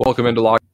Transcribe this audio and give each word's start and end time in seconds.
Welcome 0.00 0.26
into 0.26 0.40
Locked 0.40 0.64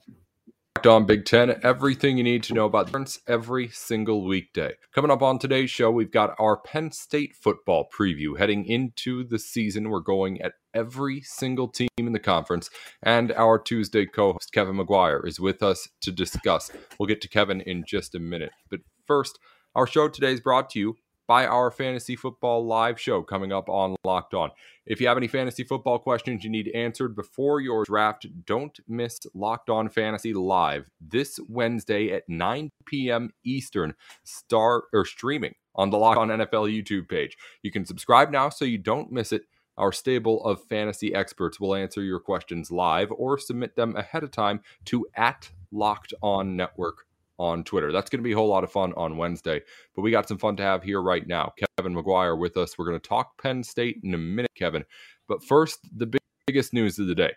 On 0.87 1.05
Big 1.05 1.27
Ten. 1.27 1.61
Everything 1.63 2.17
you 2.17 2.25
need 2.25 2.43
to 2.45 2.55
know 2.55 2.65
about 2.65 2.91
the 2.91 3.19
every 3.29 3.69
single 3.69 4.25
weekday. 4.25 4.73
Coming 4.95 5.11
up 5.11 5.21
on 5.21 5.39
today's 5.39 5.71
show, 5.71 5.91
we've 5.91 6.11
got 6.11 6.35
our 6.39 6.57
Penn 6.57 6.91
State 6.91 7.37
football 7.37 7.87
preview. 7.95 8.39
Heading 8.39 8.65
into 8.65 9.23
the 9.23 9.39
season, 9.39 9.91
we're 9.91 10.01
going 10.01 10.41
at 10.41 10.55
every 10.73 11.21
single 11.21 11.69
team 11.69 11.91
in 11.99 12.15
the 12.15 12.19
conference. 12.19 12.71
And 13.03 13.31
our 13.33 13.59
Tuesday 13.59 14.07
co 14.07 14.33
host, 14.33 14.55
Kevin 14.55 14.77
McGuire, 14.77 15.27
is 15.27 15.39
with 15.39 15.63
us 15.63 15.91
to 16.01 16.11
discuss. 16.11 16.71
We'll 16.99 17.07
get 17.07 17.21
to 17.21 17.29
Kevin 17.29 17.61
in 17.61 17.85
just 17.87 18.15
a 18.15 18.21
minute. 18.21 18.53
But 18.71 18.81
first, 19.07 19.39
our 19.75 19.87
show 19.87 20.09
today 20.09 20.33
is 20.33 20.41
brought 20.41 20.71
to 20.71 20.79
you 20.79 20.97
by 21.31 21.47
our 21.47 21.71
fantasy 21.71 22.17
football 22.17 22.67
live 22.67 23.01
show 23.01 23.23
coming 23.23 23.53
up 23.53 23.69
on 23.69 23.95
Locked 24.03 24.35
On. 24.35 24.51
If 24.85 25.01
you 25.01 25.07
have 25.07 25.17
any 25.17 25.29
fantasy 25.29 25.63
football 25.63 26.01
questions 26.01 26.43
you 26.43 26.51
need 26.51 26.73
answered 26.75 27.15
before 27.15 27.61
your 27.61 27.85
draft, 27.85 28.27
don't 28.47 28.77
miss 28.89 29.21
Locked 29.33 29.71
On 29.71 29.89
Fantasy 29.89 30.35
Live 30.35 30.91
this 31.01 31.39
Wednesday 31.49 32.11
at 32.11 32.29
9 32.29 32.71
p.m. 32.85 33.31
Eastern, 33.45 33.95
start 34.25 34.87
or 34.93 35.05
streaming 35.05 35.55
on 35.77 35.91
the 35.91 35.99
Locked 35.99 36.19
On 36.19 36.31
NFL 36.31 36.69
YouTube 36.69 37.09
page. 37.09 37.37
You 37.63 37.71
can 37.71 37.85
subscribe 37.85 38.33
now 38.33 38.49
so 38.49 38.65
you 38.65 38.79
don't 38.79 39.13
miss 39.13 39.31
it. 39.31 39.43
Our 39.79 39.93
stable 39.93 40.45
of 40.45 40.65
fantasy 40.65 41.15
experts 41.15 41.61
will 41.61 41.77
answer 41.77 42.03
your 42.03 42.19
questions 42.19 42.73
live 42.73 43.13
or 43.13 43.39
submit 43.39 43.77
them 43.77 43.95
ahead 43.95 44.25
of 44.25 44.33
time 44.33 44.63
to 44.87 45.07
at 45.15 45.49
Locked 45.71 46.13
On 46.23 46.57
Network 46.57 47.07
on 47.41 47.65
Twitter. 47.65 47.91
That's 47.91 48.11
going 48.11 48.21
to 48.21 48.25
be 48.25 48.33
a 48.33 48.37
whole 48.37 48.49
lot 48.49 48.63
of 48.63 48.71
fun 48.71 48.93
on 48.97 49.17
Wednesday, 49.17 49.63
but 49.97 50.03
we 50.03 50.11
got 50.11 50.29
some 50.29 50.39
fun 50.39 50.57
to 50.57 50.63
have 50.63 50.83
here 50.83 51.01
right 51.01 51.27
now. 51.27 51.53
Kevin 51.79 51.95
McGuire 51.95 52.39
with 52.39 52.57
us. 52.59 52.77
We're 52.77 52.85
going 52.85 53.01
to 53.01 53.09
talk 53.09 53.41
Penn 53.43 53.65
State 53.65 54.01
in 54.05 54.13
a 54.15 54.19
minute, 54.19 54.51
Kevin. 54.55 54.85
But 55.27 55.43
first, 55.43 55.79
the 55.97 56.07
big, 56.07 56.21
biggest 56.47 56.75
news 56.75 56.99
of 56.99 57.07
the 57.07 57.15
day 57.15 57.33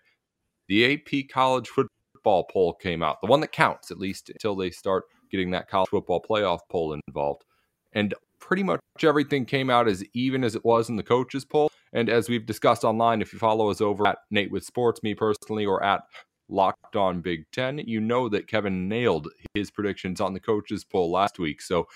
the 0.67 0.93
AP 0.93 1.29
college 1.29 1.69
football 1.69 2.45
poll 2.51 2.73
came 2.73 3.01
out, 3.03 3.21
the 3.21 3.27
one 3.27 3.39
that 3.41 3.51
counts, 3.51 3.91
at 3.91 3.99
least 3.99 4.29
until 4.29 4.55
they 4.55 4.69
start 4.69 5.05
getting 5.31 5.51
that 5.51 5.69
college 5.69 5.89
football 5.89 6.21
playoff 6.21 6.59
poll 6.69 6.97
involved. 7.07 7.43
And 7.93 8.13
pretty 8.39 8.63
much 8.63 8.79
everything 9.01 9.45
came 9.45 9.69
out 9.69 9.88
as 9.88 10.03
even 10.13 10.43
as 10.43 10.55
it 10.55 10.65
was 10.65 10.89
in 10.89 10.95
the 10.95 11.03
coaches 11.03 11.45
poll. 11.45 11.69
And 11.93 12.09
as 12.09 12.27
we've 12.27 12.45
discussed 12.45 12.83
online, 12.83 13.21
if 13.21 13.31
you 13.31 13.39
follow 13.39 13.69
us 13.69 13.81
over 13.81 14.07
at 14.07 14.17
Nate 14.31 14.51
with 14.51 14.65
Sports, 14.65 15.03
me 15.03 15.13
personally, 15.13 15.65
or 15.65 15.83
at 15.83 16.01
Locked 16.49 16.95
On 16.95 17.22
Big 17.22 17.45
Ten, 17.52 17.80
you 17.80 17.99
know 17.99 18.30
that 18.30 18.47
Kevin 18.47 18.88
nailed 18.88 19.30
his 19.53 19.72
predictions 19.72 20.22
on 20.22 20.33
the 20.33 20.39
coaches 20.39 20.83
poll 20.83 21.11
last 21.11 21.39
week. 21.39 21.61
So 21.61 21.88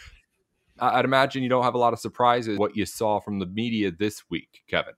I'd 0.79 1.05
imagine 1.05 1.43
you 1.43 1.49
don't 1.49 1.63
have 1.63 1.75
a 1.75 1.79
lot 1.79 1.93
of 1.93 1.99
surprises 1.99 2.57
what 2.57 2.75
you 2.75 2.85
saw 2.85 3.19
from 3.19 3.39
the 3.39 3.45
media 3.45 3.91
this 3.91 4.23
week, 4.29 4.61
Kevin. 4.67 4.93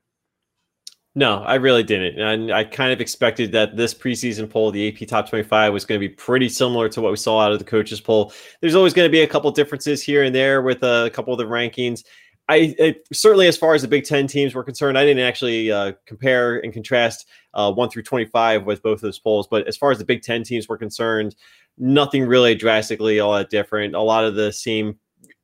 No, 1.16 1.42
I 1.44 1.56
really 1.56 1.84
didn't. 1.84 2.20
And 2.20 2.52
I 2.52 2.64
kind 2.64 2.94
of 2.94 3.02
expected 3.02 3.52
that 3.54 3.76
this 3.76 3.94
preseason 3.94 4.50
poll, 4.50 4.72
the 4.72 4.88
AP 4.88 5.08
Top 5.08 5.28
25, 5.28 5.74
was 5.74 5.84
going 5.84 6.00
to 6.00 6.08
be 6.08 6.14
pretty 6.14 6.48
similar 6.48 6.88
to 6.90 7.02
what 7.02 7.12
we 7.12 7.18
saw 7.18 7.40
out 7.40 7.52
of 7.52 7.60
the 7.60 7.66
coaches 7.66 8.00
poll. 8.00 8.32
There's 8.62 8.76
always 8.76 8.94
going 8.94 9.08
to 9.08 9.12
be 9.12 9.22
a 9.22 9.28
couple 9.28 9.50
differences 9.52 10.04
here 10.04 10.24
and 10.24 10.36
there 10.36 10.62
with 10.62 10.84
uh, 10.84 11.06
a 11.08 11.10
couple 11.10 11.34
of 11.34 11.40
the 11.40 11.46
rankings. 11.46 12.04
I, 12.50 12.76
I, 12.80 12.96
certainly, 13.14 13.48
as 13.48 13.56
far 13.56 13.76
as 13.76 13.84
the 13.84 13.88
Big 13.88 14.06
Ten 14.06 14.26
teams 14.26 14.56
were 14.56 14.64
concerned, 14.64 14.98
I 14.98 15.06
didn't 15.06 15.24
actually 15.24 15.72
uh, 15.72 15.94
compare 16.08 16.58
and 16.58 16.74
contrast 16.74 17.28
uh, 17.54 17.72
one 17.72 17.90
through 17.90 18.04
twenty-five 18.04 18.66
with 18.66 18.82
both 18.82 18.96
of 18.96 19.02
those 19.02 19.20
polls. 19.20 19.48
But 19.48 19.68
as 19.68 19.78
far 19.78 19.92
as 19.92 20.00
the 20.00 20.06
Big 20.06 20.24
Ten 20.24 20.44
teams 20.44 20.68
were 20.68 20.78
concerned, 20.78 21.36
nothing 21.78 22.26
really 22.26 22.56
drastically 22.56 23.20
all 23.20 23.36
that 23.36 23.52
different. 23.52 23.94
A 23.94 24.02
lot 24.02 24.26
of 24.26 24.34
the 24.34 24.52
same 24.52 24.98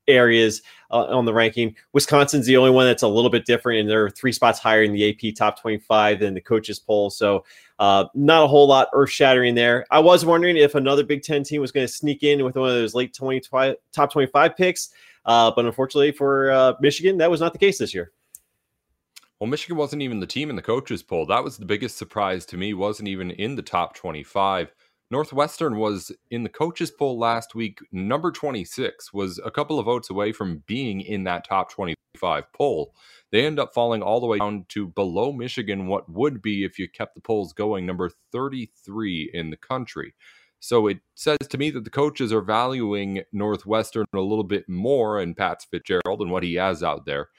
areas 0.07 0.61
uh, 0.91 1.05
on 1.05 1.25
the 1.25 1.33
ranking. 1.33 1.75
Wisconsin's 1.93 2.47
the 2.47 2.57
only 2.57 2.71
one 2.71 2.85
that's 2.87 3.03
a 3.03 3.07
little 3.07 3.29
bit 3.29 3.45
different, 3.45 3.81
and 3.81 3.89
they're 3.89 4.09
three 4.09 4.31
spots 4.31 4.57
higher 4.57 4.81
in 4.81 4.91
the 4.91 5.09
AP 5.09 5.35
top 5.35 5.61
twenty-five 5.61 6.19
than 6.19 6.33
the 6.33 6.41
coaches 6.41 6.79
poll. 6.79 7.11
So, 7.11 7.45
uh, 7.77 8.05
not 8.15 8.43
a 8.43 8.47
whole 8.47 8.67
lot 8.67 8.87
earth-shattering 8.93 9.53
there. 9.53 9.85
I 9.91 9.99
was 9.99 10.25
wondering 10.25 10.57
if 10.57 10.73
another 10.73 11.03
Big 11.03 11.21
Ten 11.21 11.43
team 11.43 11.61
was 11.61 11.71
going 11.71 11.85
to 11.85 11.93
sneak 11.93 12.23
in 12.23 12.43
with 12.43 12.55
one 12.55 12.67
of 12.67 12.75
those 12.75 12.95
late 12.95 13.13
20, 13.13 13.41
top 13.93 14.11
twenty-five 14.11 14.57
picks. 14.57 14.89
Uh, 15.25 15.51
but 15.55 15.65
unfortunately 15.65 16.11
for 16.11 16.51
uh, 16.51 16.73
Michigan, 16.79 17.17
that 17.17 17.31
was 17.31 17.39
not 17.41 17.53
the 17.53 17.59
case 17.59 17.77
this 17.77 17.93
year. 17.93 18.11
Well, 19.39 19.49
Michigan 19.49 19.75
wasn't 19.75 20.01
even 20.01 20.19
the 20.21 20.27
team 20.27 20.49
in 20.49 20.55
the 20.55 20.61
coaches 20.61 21.03
poll. 21.03 21.25
That 21.25 21.43
was 21.43 21.57
the 21.57 21.65
biggest 21.65 21.97
surprise 21.97 22.45
to 22.47 22.57
me. 22.57 22.73
wasn't 22.73 23.09
even 23.09 23.31
in 23.31 23.55
the 23.55 23.61
top 23.61 23.95
25. 23.95 24.73
Northwestern 25.11 25.77
was 25.77 26.11
in 26.31 26.43
the 26.43 26.49
coaches 26.49 26.89
poll 26.89 27.19
last 27.19 27.53
week, 27.53 27.79
number 27.91 28.31
26, 28.31 29.13
was 29.13 29.39
a 29.45 29.51
couple 29.51 29.77
of 29.77 29.85
votes 29.85 30.09
away 30.09 30.31
from 30.31 30.63
being 30.65 31.01
in 31.01 31.25
that 31.25 31.47
top 31.47 31.69
25 31.71 32.51
poll. 32.53 32.95
They 33.31 33.45
end 33.45 33.59
up 33.59 33.73
falling 33.73 34.01
all 34.01 34.19
the 34.19 34.25
way 34.25 34.39
down 34.39 34.65
to 34.69 34.87
below 34.87 35.31
Michigan, 35.31 35.87
what 35.87 36.09
would 36.09 36.41
be, 36.41 36.63
if 36.63 36.79
you 36.79 36.89
kept 36.89 37.13
the 37.13 37.21
polls 37.21 37.53
going, 37.53 37.85
number 37.85 38.09
33 38.31 39.31
in 39.33 39.51
the 39.51 39.57
country. 39.57 40.15
So 40.65 40.87
it 40.87 40.97
says 41.13 41.37
to 41.47 41.59
me 41.59 41.69
that 41.69 41.83
the 41.83 41.91
coaches 41.91 42.33
are 42.33 42.41
valuing 42.41 43.21
Northwestern 43.31 44.07
a 44.15 44.19
little 44.19 44.43
bit 44.43 44.67
more 44.67 45.19
and 45.19 45.37
Pat 45.37 45.63
Fitzgerald 45.69 46.21
and 46.21 46.31
what 46.31 46.41
he 46.41 46.55
has 46.55 46.81
out 46.81 47.05
there. 47.05 47.29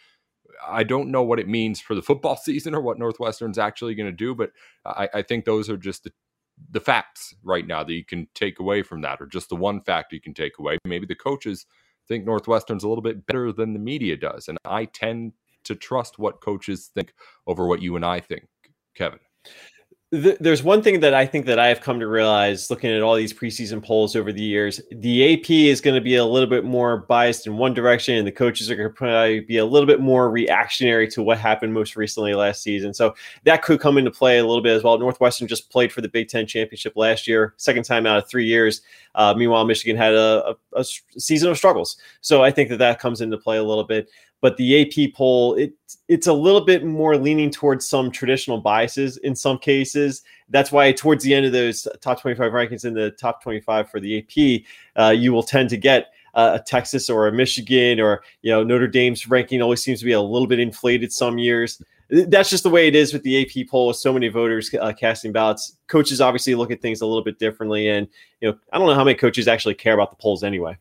I 0.65 0.85
don't 0.85 1.11
know 1.11 1.25
what 1.25 1.41
it 1.41 1.49
means 1.49 1.81
for 1.81 1.97
the 1.97 2.03
football 2.03 2.37
season 2.45 2.73
or 2.73 2.81
what 2.81 3.01
Northwestern's 3.01 3.59
actually 3.59 3.97
going 3.97 4.07
to 4.07 4.17
do, 4.17 4.37
but 4.37 4.53
I, 4.85 5.09
I, 5.13 5.23
think 5.23 5.45
those 5.45 5.69
are 5.69 5.77
just 5.77 6.05
the, 6.05 6.13
the 6.71 6.81
facts 6.81 7.35
right 7.43 7.67
now 7.67 7.83
that 7.83 7.93
you 7.93 8.05
can 8.05 8.29
take 8.37 8.61
away 8.61 8.85
from 8.85 9.01
that, 9.01 9.21
or 9.21 9.27
just 9.27 9.49
the 9.49 9.57
one 9.57 9.81
fact 9.81 10.13
you 10.13 10.21
can 10.21 10.33
take 10.33 10.61
away. 10.61 10.79
Maybe 10.85 11.07
the 11.07 11.17
coaches 11.17 11.67
think 12.07 12.25
Northwestern's 12.25 12.85
a 12.85 12.89
little 12.89 13.03
bit 13.03 13.27
better 13.27 13.51
than 13.51 13.73
the 13.73 13.81
media 13.81 14.17
does, 14.17 14.47
and 14.47 14.57
I 14.65 14.85
tend 14.85 15.33
to 15.65 15.75
trust 15.75 16.21
what 16.21 16.41
coaches 16.41 16.93
think 16.95 17.13
over 17.49 17.67
what 17.67 17.83
you 17.83 17.97
and 17.97 18.05
I 18.05 18.21
think, 18.21 18.45
Kevin 18.95 19.19
there's 20.13 20.63
one 20.63 20.83
thing 20.83 21.01
that 21.01 21.15
I 21.15 21.27
think 21.27 21.47
that 21.47 21.59
I 21.59 21.67
have 21.67 21.81
come 21.81 21.99
to 21.99 22.07
realize 22.07 22.71
looking 22.71 22.93
at 22.93 23.03
all 23.03 23.17
these 23.17 23.33
preseason 23.33 23.83
polls 23.83 24.15
over 24.15 24.33
the 24.33 24.43
years. 24.43 24.81
The 24.93 25.35
AP 25.35 25.51
is 25.51 25.81
going 25.81 25.97
to 25.97 26.01
be 26.01 26.15
a 26.15 26.25
little 26.25 26.49
bit 26.49 26.65
more 26.65 26.99
biased 26.99 27.49
in 27.49 27.57
one 27.57 27.75
direction, 27.75 28.15
and 28.15 28.25
the 28.25 28.31
coaches 28.31 28.71
are 28.71 28.77
going 28.77 28.89
to 28.89 28.95
probably 28.95 29.41
be 29.41 29.59
a 29.59 29.65
little 29.67 29.87
bit 29.87 29.99
more 29.99 30.31
reactionary 30.31 31.09
to 31.09 31.25
what 31.25 31.39
happened 31.39 31.75
most 31.75 31.97
recently 31.97 32.35
last 32.35 32.63
season. 32.63 32.95
So 32.95 33.17
that 33.43 33.63
could 33.63 33.81
come 33.81 33.99
into 33.99 34.13
play 34.13 34.39
a 34.39 34.47
little 34.47 34.63
bit 34.63 34.77
as 34.77 34.85
well. 34.85 34.97
Northwestern 34.97 35.49
just 35.49 35.71
played 35.71 35.93
for 35.93 36.03
the 36.03 36.09
Big 36.09 36.29
Ten 36.29 36.47
championship 36.47 36.93
last 36.95 37.27
year, 37.27 37.55
second 37.57 37.83
time 37.83 38.07
out 38.07 38.19
of 38.19 38.29
three 38.29 38.47
years. 38.47 38.83
Uh, 39.17 39.35
meanwhile, 39.37 39.65
Michigan 39.65 39.97
had 39.97 40.15
a, 40.15 40.55
a, 40.73 40.81
a 40.81 40.85
season 41.19 41.51
of 41.51 41.57
struggles. 41.57 41.97
So 42.21 42.45
I 42.45 42.53
think 42.53 42.69
that 42.69 42.79
that 42.79 43.01
comes 43.01 43.23
into 43.23 43.39
play 43.39 43.57
a 43.57 43.65
little 43.65 43.83
bit 43.83 44.09
but 44.47 44.57
the 44.59 44.81
AP 44.81 45.13
poll 45.13 45.57
it 45.57 45.73
it's 46.07 46.29
a 46.29 46.33
little 46.33 46.61
bit 46.61 46.85
more 46.85 47.17
leaning 47.17 47.51
towards 47.51 47.85
some 47.85 48.13
traditional 48.13 48.61
biases 48.61 49.17
in 49.17 49.35
some 49.35 49.59
cases. 49.59 50.23
That's 50.51 50.71
why 50.71 50.93
towards 50.93 51.25
the 51.25 51.35
end 51.35 51.47
of 51.47 51.53
those 51.53 51.89
top 52.01 52.21
25 52.21 52.53
rankings 52.53 52.85
in 52.85 52.95
the 52.95 53.11
top 53.11 53.43
25 53.43 53.91
for 53.91 53.99
the 53.99 54.19
AP, 54.19 54.63
uh, 54.95 55.11
you 55.11 55.33
will 55.33 55.43
tend 55.43 55.69
to 55.71 55.77
get 55.77 56.13
uh, 56.35 56.59
a 56.61 56.65
Texas 56.65 57.11
or 57.11 57.27
a 57.27 57.33
Michigan 57.33 57.99
or 57.99 58.23
you 58.43 58.53
know 58.53 58.63
Notre 58.63 58.87
Dame's 58.87 59.29
ranking 59.29 59.61
always 59.61 59.83
seems 59.83 59.99
to 59.99 60.05
be 60.05 60.13
a 60.13 60.21
little 60.21 60.47
bit 60.47 60.61
inflated 60.61 61.13
some 61.13 61.39
years. 61.39 61.83
That's 62.09 62.49
just 62.49 62.63
the 62.63 62.71
way 62.71 62.87
it 62.87 62.95
is 62.95 63.13
with 63.13 63.25
the 63.25 63.43
AP 63.43 63.69
poll. 63.69 63.89
With 63.89 63.97
so 63.97 64.13
many 64.13 64.29
voters 64.29 64.73
uh, 64.81 64.93
casting 64.93 65.33
ballots, 65.33 65.77
coaches 65.89 66.21
obviously 66.21 66.55
look 66.55 66.71
at 66.71 66.81
things 66.81 67.01
a 67.01 67.07
little 67.07 67.25
bit 67.25 67.41
differently, 67.41 67.89
and 67.89 68.07
you 68.41 68.49
know 68.49 68.57
I 68.73 68.79
don't 68.79 68.87
know 68.87 68.95
how 68.95 69.03
many 69.03 69.17
coaches 69.17 69.49
actually 69.49 69.75
care 69.75 69.95
about 69.95 70.11
the 70.11 70.23
polls 70.23 70.45
anyway 70.45 70.79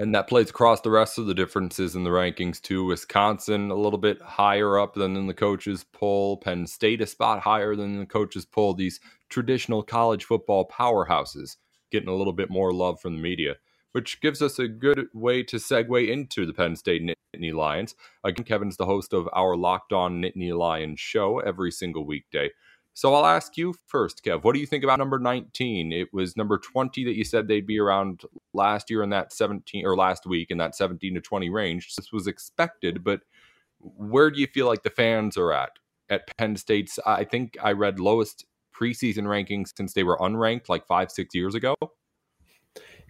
and 0.00 0.14
that 0.14 0.28
plays 0.28 0.48
across 0.48 0.80
the 0.80 0.90
rest 0.90 1.18
of 1.18 1.26
the 1.26 1.34
differences 1.34 1.94
in 1.94 2.04
the 2.04 2.10
rankings 2.10 2.58
too. 2.58 2.86
Wisconsin 2.86 3.70
a 3.70 3.74
little 3.74 3.98
bit 3.98 4.18
higher 4.22 4.78
up 4.78 4.94
than 4.94 5.14
in 5.14 5.26
the 5.26 5.34
coaches 5.34 5.84
poll. 5.92 6.38
Penn 6.38 6.66
State 6.66 7.02
a 7.02 7.06
spot 7.06 7.40
higher 7.40 7.76
than 7.76 7.98
the 7.98 8.06
coaches 8.06 8.46
poll. 8.46 8.72
These 8.72 8.98
traditional 9.28 9.82
college 9.82 10.24
football 10.24 10.66
powerhouses 10.66 11.56
getting 11.92 12.08
a 12.08 12.14
little 12.14 12.32
bit 12.32 12.48
more 12.48 12.72
love 12.72 12.98
from 12.98 13.14
the 13.14 13.20
media, 13.20 13.56
which 13.92 14.22
gives 14.22 14.40
us 14.40 14.58
a 14.58 14.68
good 14.68 15.08
way 15.12 15.42
to 15.42 15.56
segue 15.56 16.08
into 16.08 16.46
the 16.46 16.54
Penn 16.54 16.76
State 16.76 17.02
Nittany 17.02 17.52
Lions. 17.52 17.94
Again, 18.24 18.46
Kevin's 18.46 18.78
the 18.78 18.86
host 18.86 19.12
of 19.12 19.28
our 19.34 19.54
Locked 19.54 19.92
On 19.92 20.22
Nittany 20.22 20.56
Lions 20.56 20.98
show 20.98 21.40
every 21.40 21.70
single 21.70 22.06
weekday. 22.06 22.48
So 22.94 23.14
I'll 23.14 23.26
ask 23.26 23.56
you 23.56 23.74
first, 23.86 24.24
Kev. 24.24 24.42
What 24.42 24.54
do 24.54 24.60
you 24.60 24.66
think 24.66 24.84
about 24.84 24.98
number 24.98 25.18
19? 25.18 25.92
It 25.92 26.08
was 26.12 26.36
number 26.36 26.58
20 26.58 27.04
that 27.04 27.16
you 27.16 27.24
said 27.24 27.48
they'd 27.48 27.66
be 27.66 27.78
around 27.78 28.22
last 28.52 28.90
year 28.90 29.02
in 29.02 29.10
that 29.10 29.32
17 29.32 29.86
or 29.86 29.96
last 29.96 30.26
week 30.26 30.50
in 30.50 30.58
that 30.58 30.74
17 30.74 31.14
to 31.14 31.20
20 31.20 31.48
range. 31.50 31.94
This 31.94 32.12
was 32.12 32.26
expected, 32.26 33.04
but 33.04 33.20
where 33.78 34.30
do 34.30 34.40
you 34.40 34.46
feel 34.46 34.66
like 34.66 34.82
the 34.82 34.90
fans 34.90 35.36
are 35.36 35.52
at 35.52 35.70
at 36.10 36.36
Penn 36.36 36.56
State's, 36.56 36.98
I 37.06 37.24
think 37.24 37.56
I 37.62 37.72
read 37.72 38.00
lowest 38.00 38.44
preseason 38.78 39.24
rankings 39.24 39.72
since 39.76 39.92
they 39.92 40.02
were 40.02 40.18
unranked 40.18 40.68
like 40.68 40.86
five, 40.86 41.10
six 41.10 41.34
years 41.34 41.54
ago. 41.54 41.76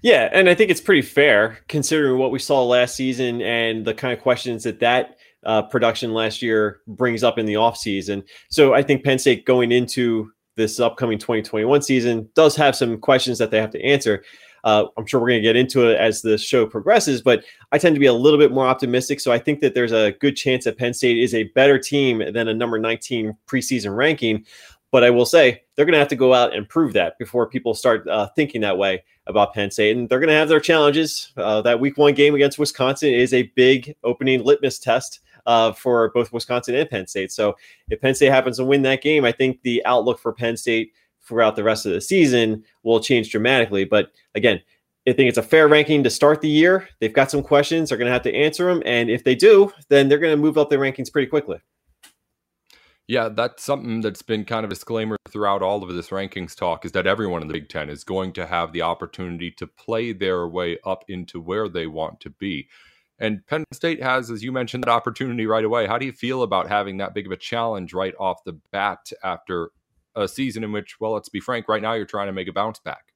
Yeah, 0.02 0.28
and 0.32 0.48
I 0.48 0.54
think 0.54 0.70
it's 0.70 0.80
pretty 0.80 1.02
fair 1.02 1.58
considering 1.68 2.18
what 2.18 2.30
we 2.30 2.38
saw 2.38 2.64
last 2.64 2.94
season 2.94 3.42
and 3.42 3.84
the 3.84 3.94
kind 3.94 4.12
of 4.12 4.22
questions 4.22 4.64
that 4.64 4.80
that 4.80 5.16
uh, 5.44 5.62
production 5.62 6.12
last 6.12 6.42
year 6.42 6.80
brings 6.86 7.22
up 7.22 7.38
in 7.38 7.46
the 7.46 7.54
offseason. 7.54 8.22
So 8.50 8.74
I 8.74 8.82
think 8.82 9.04
Penn 9.04 9.18
State 9.18 9.46
going 9.46 9.72
into 9.72 10.30
this 10.56 10.80
upcoming 10.80 11.18
2021 11.18 11.82
season 11.82 12.28
does 12.34 12.56
have 12.56 12.76
some 12.76 12.98
questions 12.98 13.38
that 13.38 13.50
they 13.50 13.60
have 13.60 13.70
to 13.70 13.82
answer. 13.82 14.22
Uh, 14.62 14.86
I'm 14.98 15.06
sure 15.06 15.20
we're 15.20 15.28
going 15.28 15.42
to 15.42 15.48
get 15.48 15.56
into 15.56 15.88
it 15.88 15.96
as 15.96 16.20
the 16.20 16.36
show 16.36 16.66
progresses, 16.66 17.22
but 17.22 17.44
I 17.72 17.78
tend 17.78 17.96
to 17.96 18.00
be 18.00 18.06
a 18.06 18.12
little 18.12 18.38
bit 18.38 18.52
more 18.52 18.66
optimistic. 18.66 19.20
So 19.20 19.32
I 19.32 19.38
think 19.38 19.60
that 19.60 19.74
there's 19.74 19.92
a 19.92 20.12
good 20.20 20.36
chance 20.36 20.64
that 20.64 20.76
Penn 20.76 20.92
State 20.92 21.18
is 21.18 21.34
a 21.34 21.44
better 21.54 21.78
team 21.78 22.22
than 22.32 22.48
a 22.48 22.54
number 22.54 22.78
19 22.78 23.34
preseason 23.46 23.96
ranking. 23.96 24.44
But 24.92 25.04
I 25.04 25.10
will 25.10 25.24
say 25.24 25.62
they're 25.76 25.84
going 25.84 25.94
to 25.94 26.00
have 26.00 26.08
to 26.08 26.16
go 26.16 26.34
out 26.34 26.54
and 26.54 26.68
prove 26.68 26.92
that 26.94 27.16
before 27.18 27.48
people 27.48 27.74
start 27.74 28.06
uh, 28.08 28.28
thinking 28.34 28.60
that 28.62 28.76
way 28.76 29.04
about 29.26 29.54
Penn 29.54 29.70
State. 29.70 29.96
And 29.96 30.08
they're 30.08 30.18
going 30.18 30.28
to 30.28 30.34
have 30.34 30.48
their 30.48 30.60
challenges. 30.60 31.32
Uh, 31.36 31.62
that 31.62 31.78
week 31.78 31.96
one 31.96 32.12
game 32.12 32.34
against 32.34 32.58
Wisconsin 32.58 33.14
is 33.14 33.32
a 33.32 33.44
big 33.54 33.94
opening 34.02 34.44
litmus 34.44 34.80
test 34.80 35.20
uh, 35.46 35.72
for 35.72 36.10
both 36.12 36.32
Wisconsin 36.32 36.74
and 36.74 36.88
Penn 36.88 37.06
State. 37.06 37.32
So 37.32 37.56
if 37.88 38.00
Penn 38.00 38.14
State 38.14 38.30
happens 38.30 38.58
to 38.58 38.64
win 38.64 38.82
that 38.82 39.02
game, 39.02 39.24
I 39.24 39.32
think 39.32 39.62
the 39.62 39.84
outlook 39.84 40.18
for 40.18 40.32
Penn 40.32 40.56
State 40.56 40.92
throughout 41.22 41.56
the 41.56 41.64
rest 41.64 41.86
of 41.86 41.92
the 41.92 42.00
season 42.00 42.64
will 42.82 43.00
change 43.00 43.30
dramatically. 43.30 43.84
But 43.84 44.12
again, 44.34 44.60
I 45.08 45.12
think 45.12 45.28
it's 45.28 45.38
a 45.38 45.42
fair 45.42 45.66
ranking 45.66 46.02
to 46.04 46.10
start 46.10 46.40
the 46.40 46.48
year. 46.48 46.88
They've 47.00 47.12
got 47.12 47.30
some 47.30 47.42
questions. 47.42 47.88
They're 47.88 47.98
going 47.98 48.06
to 48.06 48.12
have 48.12 48.22
to 48.22 48.34
answer 48.34 48.66
them. 48.66 48.82
And 48.84 49.10
if 49.10 49.24
they 49.24 49.34
do, 49.34 49.72
then 49.88 50.08
they're 50.08 50.18
going 50.18 50.36
to 50.36 50.42
move 50.42 50.58
up 50.58 50.70
their 50.70 50.78
rankings 50.78 51.10
pretty 51.10 51.28
quickly. 51.28 51.58
Yeah, 53.08 53.28
that's 53.28 53.64
something 53.64 54.02
that's 54.02 54.22
been 54.22 54.44
kind 54.44 54.64
of 54.64 54.70
a 54.70 54.74
disclaimer 54.74 55.16
throughout 55.28 55.62
all 55.62 55.82
of 55.82 55.92
this 55.92 56.10
rankings 56.10 56.54
talk 56.54 56.84
is 56.84 56.92
that 56.92 57.08
everyone 57.08 57.42
in 57.42 57.48
the 57.48 57.54
Big 57.54 57.68
Ten 57.68 57.90
is 57.90 58.04
going 58.04 58.32
to 58.34 58.46
have 58.46 58.72
the 58.72 58.82
opportunity 58.82 59.50
to 59.52 59.66
play 59.66 60.12
their 60.12 60.46
way 60.46 60.78
up 60.86 61.04
into 61.08 61.40
where 61.40 61.68
they 61.68 61.88
want 61.88 62.20
to 62.20 62.30
be. 62.30 62.68
And 63.20 63.46
Penn 63.46 63.64
State 63.72 64.02
has, 64.02 64.30
as 64.30 64.42
you 64.42 64.50
mentioned, 64.50 64.84
that 64.84 64.90
opportunity 64.90 65.46
right 65.46 65.64
away. 65.64 65.86
How 65.86 65.98
do 65.98 66.06
you 66.06 66.12
feel 66.12 66.42
about 66.42 66.68
having 66.68 66.96
that 66.98 67.14
big 67.14 67.26
of 67.26 67.32
a 67.32 67.36
challenge 67.36 67.92
right 67.92 68.14
off 68.18 68.42
the 68.44 68.58
bat 68.72 69.12
after 69.22 69.70
a 70.16 70.26
season 70.26 70.64
in 70.64 70.72
which, 70.72 70.98
well, 71.00 71.12
let's 71.12 71.28
be 71.28 71.40
frank, 71.40 71.68
right 71.68 71.82
now 71.82 71.92
you're 71.92 72.06
trying 72.06 72.26
to 72.28 72.32
make 72.32 72.48
a 72.48 72.52
bounce 72.52 72.80
back? 72.80 73.12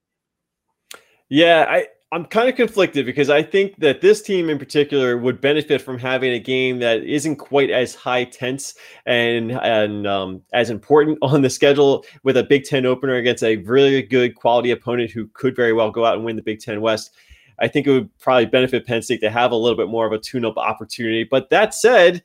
Yeah, 1.31 1.67
I, 1.69 1.87
I'm 2.13 2.27
kind 2.27 2.49
of 2.49 2.55
conflicted 2.55 3.07
because 3.07 3.31
I 3.31 3.43
think 3.43 3.77
that 3.79 4.01
this 4.01 4.23
team 4.23 4.49
in 4.49 4.59
particular 4.59 5.17
would 5.17 5.41
benefit 5.41 5.81
from 5.81 5.99
having 5.99 6.33
a 6.33 6.39
game 6.39 6.79
that 6.79 7.03
isn't 7.03 7.37
quite 7.37 7.71
as 7.71 7.95
high 7.95 8.25
tense 8.25 8.75
and 9.07 9.51
and 9.51 10.07
um, 10.07 10.43
as 10.53 10.71
important 10.71 11.19
on 11.23 11.43
the 11.43 11.51
schedule 11.51 12.05
with 12.23 12.37
a 12.37 12.45
Big 12.45 12.65
Ten 12.65 12.87
opener 12.87 13.15
against 13.15 13.43
a 13.43 13.57
really 13.57 14.03
good 14.03 14.37
quality 14.37 14.71
opponent 14.71 15.11
who 15.11 15.27
could 15.29 15.57
very 15.57 15.73
well 15.73 15.91
go 15.91 16.05
out 16.05 16.15
and 16.15 16.25
win 16.25 16.37
the 16.37 16.43
Big 16.43 16.61
Ten 16.61 16.81
West. 16.81 17.11
I 17.59 17.69
think 17.69 17.87
it 17.87 17.93
would 17.93 18.19
probably 18.19 18.47
benefit 18.47 18.87
Penn 18.87 19.03
State 19.03 19.21
to 19.21 19.31
have 19.31 19.53
a 19.53 19.57
little 19.57 19.77
bit 19.77 19.89
more 19.89 20.07
of 20.07 20.13
a 20.13 20.19
tune-up 20.19 20.57
opportunity. 20.57 21.25
But 21.25 21.51
that 21.51 21.75
said, 21.75 22.23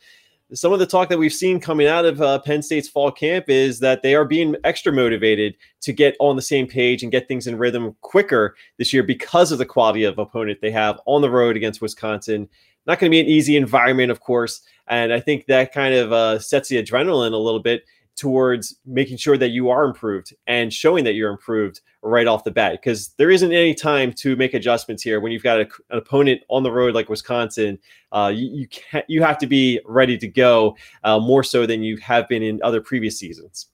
some 0.54 0.74
of 0.74 0.80
the 0.80 0.86
talk 0.86 1.10
that 1.10 1.20
we've 1.20 1.34
seen 1.34 1.60
coming 1.60 1.86
out 1.86 2.06
of 2.06 2.22
uh, 2.22 2.40
Penn 2.40 2.64
State's 2.64 2.88
fall 2.88 3.12
camp 3.12 3.46
is 3.50 3.80
that 3.80 4.02
they 4.02 4.16
are 4.16 4.26
being 4.26 4.56
extra 4.64 4.92
motivated 4.92 5.56
to 5.82 5.94
get 5.94 6.16
on 6.20 6.36
the 6.36 6.42
same 6.42 6.66
page 6.66 7.04
and 7.04 7.12
get 7.12 7.28
things 7.28 7.46
in 7.46 7.58
rhythm 7.58 7.96
quicker 8.02 8.56
this 8.78 8.92
year 8.92 9.04
because 9.04 9.52
of 9.52 9.60
the 9.60 9.66
quality 9.66 10.04
of 10.04 10.18
opponent 10.18 10.60
they 10.62 10.72
have 10.72 11.00
on 11.06 11.22
the 11.22 11.30
road 11.30 11.56
against 11.56 11.82
Wisconsin. 11.82 12.50
Not 12.88 12.98
going 12.98 13.12
to 13.12 13.16
be 13.16 13.20
an 13.20 13.28
easy 13.28 13.56
environment, 13.58 14.10
of 14.10 14.22
course, 14.22 14.62
and 14.88 15.14
I 15.14 15.20
think 15.20 15.46
that 15.46 15.72
kind 15.72 15.94
of 15.94 16.12
uh, 16.12 16.40
sets 16.40 16.70
the 16.70 16.82
adrenaline 16.82 17.34
a 17.34 17.38
little 17.38 17.60
bit 17.60 17.84
towards 18.20 18.78
making 18.86 19.18
sure 19.18 19.38
that 19.38 19.50
you 19.50 19.70
are 19.70 19.86
improved 19.86 20.34
and 20.46 20.74
showing 20.74 21.06
that 21.06 21.14
you're 21.14 21.32
improved 21.32 21.82
right 22.02 22.28
off 22.28 22.44
the 22.44 22.52
bat 22.52 22.74
because 22.74 23.10
there 23.18 23.32
isn't 23.32 23.52
any 23.52 23.74
time 23.74 24.12
to 24.14 24.36
make 24.36 24.54
adjustments 24.54 25.02
here 25.02 25.20
when 25.20 25.32
you've 25.32 25.44
got 25.44 25.62
a, 25.62 25.68
an 25.90 25.98
opponent 25.98 26.42
on 26.50 26.64
the 26.64 26.72
road 26.72 26.94
like 26.94 27.10
Wisconsin. 27.10 27.80
Uh, 28.12 28.32
you 28.34 28.50
you, 28.50 28.68
can, 28.68 29.04
you 29.08 29.24
have 29.24 29.38
to 29.38 29.48
be 29.48 29.80
ready 29.86 30.18
to 30.18 30.28
go 30.28 30.76
uh, 31.04 31.20
more 31.20 31.44
so 31.44 31.66
than 31.66 31.82
you 31.82 31.98
have 31.98 32.28
been 32.28 32.44
in 32.44 32.60
other 32.62 32.82
previous 32.82 33.18
seasons. 33.18 33.68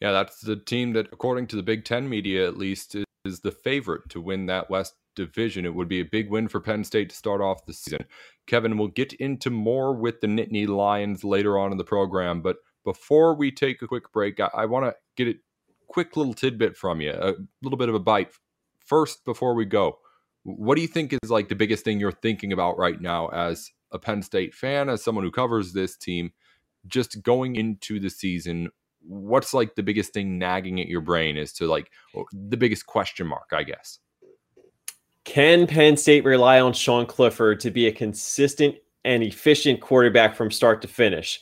Yeah, 0.00 0.12
that's 0.12 0.40
the 0.40 0.56
team 0.56 0.94
that, 0.94 1.08
according 1.12 1.46
to 1.48 1.56
the 1.56 1.62
Big 1.62 1.84
Ten 1.84 2.08
media 2.08 2.48
at 2.48 2.56
least, 2.56 2.96
is 3.24 3.40
the 3.40 3.52
favorite 3.52 4.08
to 4.08 4.20
win 4.20 4.46
that 4.46 4.70
West 4.70 4.94
division. 5.14 5.66
It 5.66 5.74
would 5.74 5.88
be 5.88 6.00
a 6.00 6.04
big 6.04 6.30
win 6.30 6.48
for 6.48 6.60
Penn 6.60 6.84
State 6.84 7.10
to 7.10 7.16
start 7.16 7.40
off 7.40 7.66
the 7.66 7.74
season. 7.74 8.04
Kevin, 8.46 8.78
we'll 8.78 8.88
get 8.88 9.12
into 9.14 9.50
more 9.50 9.94
with 9.94 10.20
the 10.20 10.26
Nittany 10.26 10.66
Lions 10.66 11.22
later 11.22 11.58
on 11.58 11.70
in 11.70 11.78
the 11.78 11.84
program, 11.84 12.40
but 12.40 12.56
before 12.84 13.34
we 13.34 13.50
take 13.50 13.82
a 13.82 13.86
quick 13.86 14.12
break, 14.12 14.40
I, 14.40 14.50
I 14.54 14.66
want 14.66 14.86
to 14.86 14.94
get 15.16 15.34
a 15.34 15.38
quick 15.88 16.16
little 16.16 16.34
tidbit 16.34 16.76
from 16.76 17.00
you, 17.00 17.10
a 17.10 17.34
little 17.62 17.78
bit 17.78 17.88
of 17.88 17.94
a 17.94 18.00
bite. 18.00 18.32
First, 18.84 19.24
before 19.24 19.54
we 19.54 19.64
go, 19.64 19.98
what 20.44 20.76
do 20.76 20.82
you 20.82 20.88
think 20.88 21.12
is 21.12 21.30
like 21.30 21.48
the 21.48 21.54
biggest 21.54 21.84
thing 21.84 22.00
you're 22.00 22.12
thinking 22.12 22.52
about 22.52 22.78
right 22.78 23.00
now 23.00 23.28
as 23.28 23.70
a 23.92 23.98
Penn 23.98 24.22
State 24.22 24.54
fan, 24.54 24.88
as 24.88 25.02
someone 25.02 25.24
who 25.24 25.30
covers 25.30 25.72
this 25.72 25.96
team, 25.96 26.32
just 26.86 27.22
going 27.22 27.56
into 27.56 28.00
the 28.00 28.10
season? 28.10 28.70
What's 29.02 29.54
like 29.54 29.74
the 29.74 29.82
biggest 29.82 30.12
thing 30.12 30.38
nagging 30.38 30.80
at 30.80 30.86
your 30.86 31.00
brain 31.00 31.36
as 31.36 31.52
to 31.54 31.66
like 31.66 31.90
the 32.32 32.56
biggest 32.56 32.86
question 32.86 33.26
mark, 33.26 33.50
I 33.52 33.64
guess? 33.64 33.98
Can 35.24 35.66
Penn 35.66 35.96
State 35.96 36.24
rely 36.24 36.60
on 36.60 36.72
Sean 36.72 37.06
Clifford 37.06 37.60
to 37.60 37.70
be 37.70 37.86
a 37.86 37.92
consistent 37.92 38.76
and 39.04 39.22
efficient 39.22 39.80
quarterback 39.80 40.34
from 40.34 40.50
start 40.50 40.82
to 40.82 40.88
finish? 40.88 41.40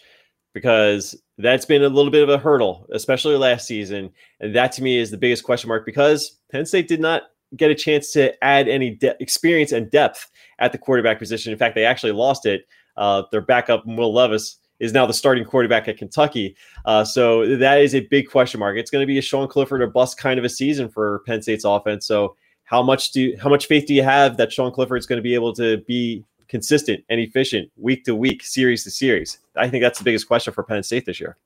Because 0.53 1.21
that's 1.39 1.65
been 1.65 1.85
a 1.85 1.89
little 1.89 2.11
bit 2.11 2.23
of 2.23 2.29
a 2.29 2.39
hurdle, 2.39 2.87
especially 2.93 3.37
last 3.37 3.67
season. 3.67 4.11
And 4.41 4.55
that 4.55 4.73
to 4.73 4.83
me 4.83 4.99
is 4.99 5.11
the 5.11 5.17
biggest 5.17 5.45
question 5.45 5.69
mark 5.69 5.87
because 5.87 6.39
Penn 6.51 6.67
State 6.67 6.89
did 6.89 7.01
not 7.01 7.23
get 7.57 7.71
a 7.71 7.75
chance 7.75 8.13
to 8.13 8.45
add 8.45 8.69
any 8.69 8.91
de- 8.91 9.17
experience 9.23 9.73
and 9.73 9.91
depth 9.91 10.31
at 10.59 10.73
the 10.73 10.79
quarterback 10.79 11.19
position. 11.19 11.53
In 11.53 11.59
fact, 11.59 11.75
they 11.75 11.85
actually 11.85 12.13
lost 12.13 12.45
it. 12.45 12.67
Uh, 12.97 13.23
their 13.31 13.41
backup, 13.41 13.87
Will 13.87 14.13
Levis, 14.13 14.59
is 14.81 14.93
now 14.93 15.07
the 15.07 15.15
starting 15.15 15.45
quarterback 15.45 15.89
at 15.89 15.97
Kentucky. 15.97 16.57
Uh, 16.85 17.05
so 17.05 17.57
that 17.57 17.81
is 17.81 17.95
a 17.95 18.01
big 18.01 18.29
question 18.29 18.61
mark. 18.61 18.77
It's 18.77 18.91
going 18.91 19.03
to 19.03 19.07
be 19.07 19.19
a 19.19 19.23
Sean 19.23 19.49
Clifford 19.49 19.81
or 19.81 19.87
bust 19.87 20.19
kind 20.19 20.39
of 20.39 20.45
a 20.45 20.49
season 20.49 20.89
for 20.89 21.21
Penn 21.27 21.43
State's 21.43 21.65
offense. 21.65 22.07
So 22.07 22.37
how 22.65 22.83
much 22.83 23.13
do 23.13 23.35
how 23.41 23.49
much 23.49 23.67
faith 23.67 23.87
do 23.87 23.95
you 23.95 24.03
have 24.03 24.37
that 24.37 24.53
Sean 24.53 24.73
Clifford 24.73 24.99
is 24.99 25.07
going 25.07 25.17
to 25.19 25.23
be 25.23 25.35
able 25.35 25.55
to 25.55 25.79
be 25.87 26.25
consistent 26.49 27.05
and 27.09 27.21
efficient 27.21 27.71
week 27.77 28.05
to 28.05 28.15
week, 28.15 28.43
series 28.43 28.85
to 28.85 28.91
series? 28.91 29.39
I 29.57 29.69
think 29.69 29.83
that's 29.83 29.99
the 29.99 30.05
biggest 30.05 30.27
question 30.27 30.53
for 30.53 30.63
Penn 30.63 30.83
State 30.83 31.07
this 31.07 31.21
year. 31.21 31.37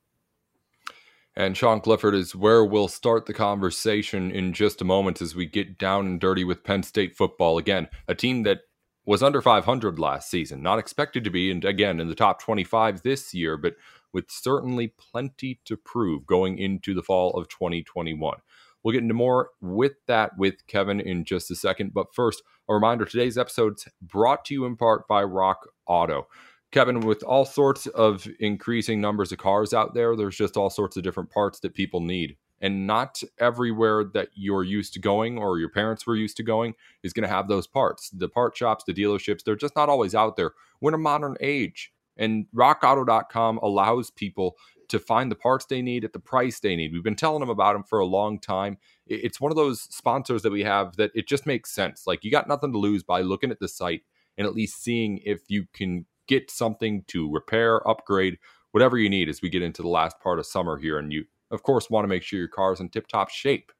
And 1.35 1.57
Sean 1.57 1.81
Clifford 1.81 2.13
is 2.13 2.35
where 2.35 2.63
we'll 2.63 2.87
start 2.87 3.25
the 3.25 3.33
conversation 3.33 4.29
in 4.29 4.53
just 4.53 4.81
a 4.81 4.85
moment 4.85 5.21
as 5.21 5.35
we 5.35 5.47
get 5.47 5.79
down 5.79 6.05
and 6.05 6.19
dirty 6.19 6.43
with 6.43 6.63
Penn 6.63 6.83
State 6.83 7.15
football. 7.15 7.57
Again, 7.57 7.87
a 8.07 8.13
team 8.13 8.43
that 8.43 8.61
was 9.05 9.23
under 9.23 9.41
500 9.41 9.99
last 9.99 10.29
season, 10.29 10.61
not 10.61 10.79
expected 10.79 11.23
to 11.23 11.29
be, 11.29 11.51
and 11.51 11.65
again, 11.65 11.99
in 11.99 12.07
the 12.07 12.15
top 12.15 12.39
25 12.39 13.01
this 13.01 13.33
year, 13.33 13.57
but 13.57 13.75
with 14.13 14.29
certainly 14.29 14.93
plenty 14.97 15.59
to 15.65 15.75
prove 15.75 16.25
going 16.27 16.57
into 16.59 16.93
the 16.93 17.01
fall 17.01 17.31
of 17.31 17.49
2021. 17.49 18.37
We'll 18.83 18.93
get 18.93 19.01
into 19.01 19.13
more 19.13 19.49
with 19.61 19.93
that 20.07 20.37
with 20.37 20.65
Kevin 20.67 20.99
in 20.99 21.25
just 21.25 21.51
a 21.51 21.55
second. 21.55 21.93
But 21.93 22.13
first, 22.13 22.43
a 22.69 22.73
reminder 22.73 23.05
today's 23.05 23.37
episode's 23.37 23.87
brought 24.01 24.45
to 24.45 24.53
you 24.53 24.65
in 24.65 24.75
part 24.75 25.07
by 25.07 25.23
Rock 25.23 25.67
Auto. 25.87 26.27
Kevin, 26.71 27.01
with 27.01 27.21
all 27.23 27.45
sorts 27.45 27.85
of 27.87 28.27
increasing 28.39 28.99
numbers 28.99 29.31
of 29.31 29.37
cars 29.37 29.73
out 29.73 29.93
there, 29.93 30.15
there's 30.15 30.35
just 30.35 30.57
all 30.57 30.71
sorts 30.71 30.97
of 30.97 31.03
different 31.03 31.29
parts 31.29 31.59
that 31.59 31.75
people 31.75 31.99
need. 31.99 32.35
And 32.61 32.87
not 32.87 33.21
everywhere 33.39 34.05
that 34.13 34.29
you're 34.33 34.63
used 34.63 34.93
to 34.93 34.99
going 34.99 35.37
or 35.37 35.59
your 35.59 35.69
parents 35.69 36.07
were 36.07 36.15
used 36.15 36.37
to 36.37 36.43
going 36.43 36.73
is 37.03 37.13
going 37.13 37.27
to 37.27 37.33
have 37.33 37.47
those 37.47 37.67
parts. 37.67 38.09
The 38.09 38.29
part 38.29 38.57
shops, 38.57 38.85
the 38.85 38.93
dealerships, 38.93 39.43
they're 39.43 39.55
just 39.55 39.75
not 39.75 39.89
always 39.89 40.15
out 40.15 40.35
there. 40.35 40.53
We're 40.81 40.91
in 40.91 40.95
a 40.95 40.97
modern 40.97 41.35
age. 41.41 41.91
And 42.17 42.45
rockauto.com 42.55 43.57
allows 43.57 44.11
people 44.11 44.55
to 44.93 44.99
find 44.99 45.31
the 45.31 45.35
parts 45.35 45.65
they 45.65 45.81
need 45.81 46.05
at 46.05 46.13
the 46.13 46.19
price 46.19 46.59
they 46.59 46.75
need. 46.75 46.93
We've 46.93 47.03
been 47.03 47.15
telling 47.15 47.39
them 47.39 47.49
about 47.49 47.73
them 47.73 47.83
for 47.83 47.99
a 47.99 48.05
long 48.05 48.39
time. 48.39 48.77
It's 49.07 49.41
one 49.41 49.51
of 49.51 49.55
those 49.55 49.81
sponsors 49.81 50.43
that 50.43 50.51
we 50.51 50.63
have 50.63 50.95
that 50.97 51.11
it 51.15 51.27
just 51.27 51.45
makes 51.45 51.71
sense. 51.71 52.05
Like 52.07 52.23
you 52.23 52.31
got 52.31 52.47
nothing 52.47 52.71
to 52.71 52.77
lose 52.77 53.03
by 53.03 53.21
looking 53.21 53.51
at 53.51 53.59
the 53.59 53.67
site 53.67 54.03
and 54.37 54.47
at 54.47 54.53
least 54.53 54.83
seeing 54.83 55.19
if 55.25 55.41
you 55.49 55.65
can 55.73 56.05
get 56.27 56.51
something 56.51 57.03
to 57.07 57.31
repair, 57.31 57.85
upgrade, 57.87 58.37
whatever 58.71 58.97
you 58.97 59.09
need 59.09 59.29
as 59.29 59.41
we 59.41 59.49
get 59.49 59.63
into 59.63 59.81
the 59.81 59.87
last 59.87 60.19
part 60.19 60.39
of 60.39 60.45
summer 60.45 60.77
here. 60.77 60.99
And 60.99 61.11
you, 61.11 61.25
of 61.51 61.63
course, 61.63 61.89
want 61.89 62.03
to 62.03 62.09
make 62.09 62.23
sure 62.23 62.39
your 62.39 62.47
car 62.47 62.71
is 62.71 62.79
in 62.79 62.89
tip 62.89 63.07
top 63.07 63.29
shape. 63.29 63.71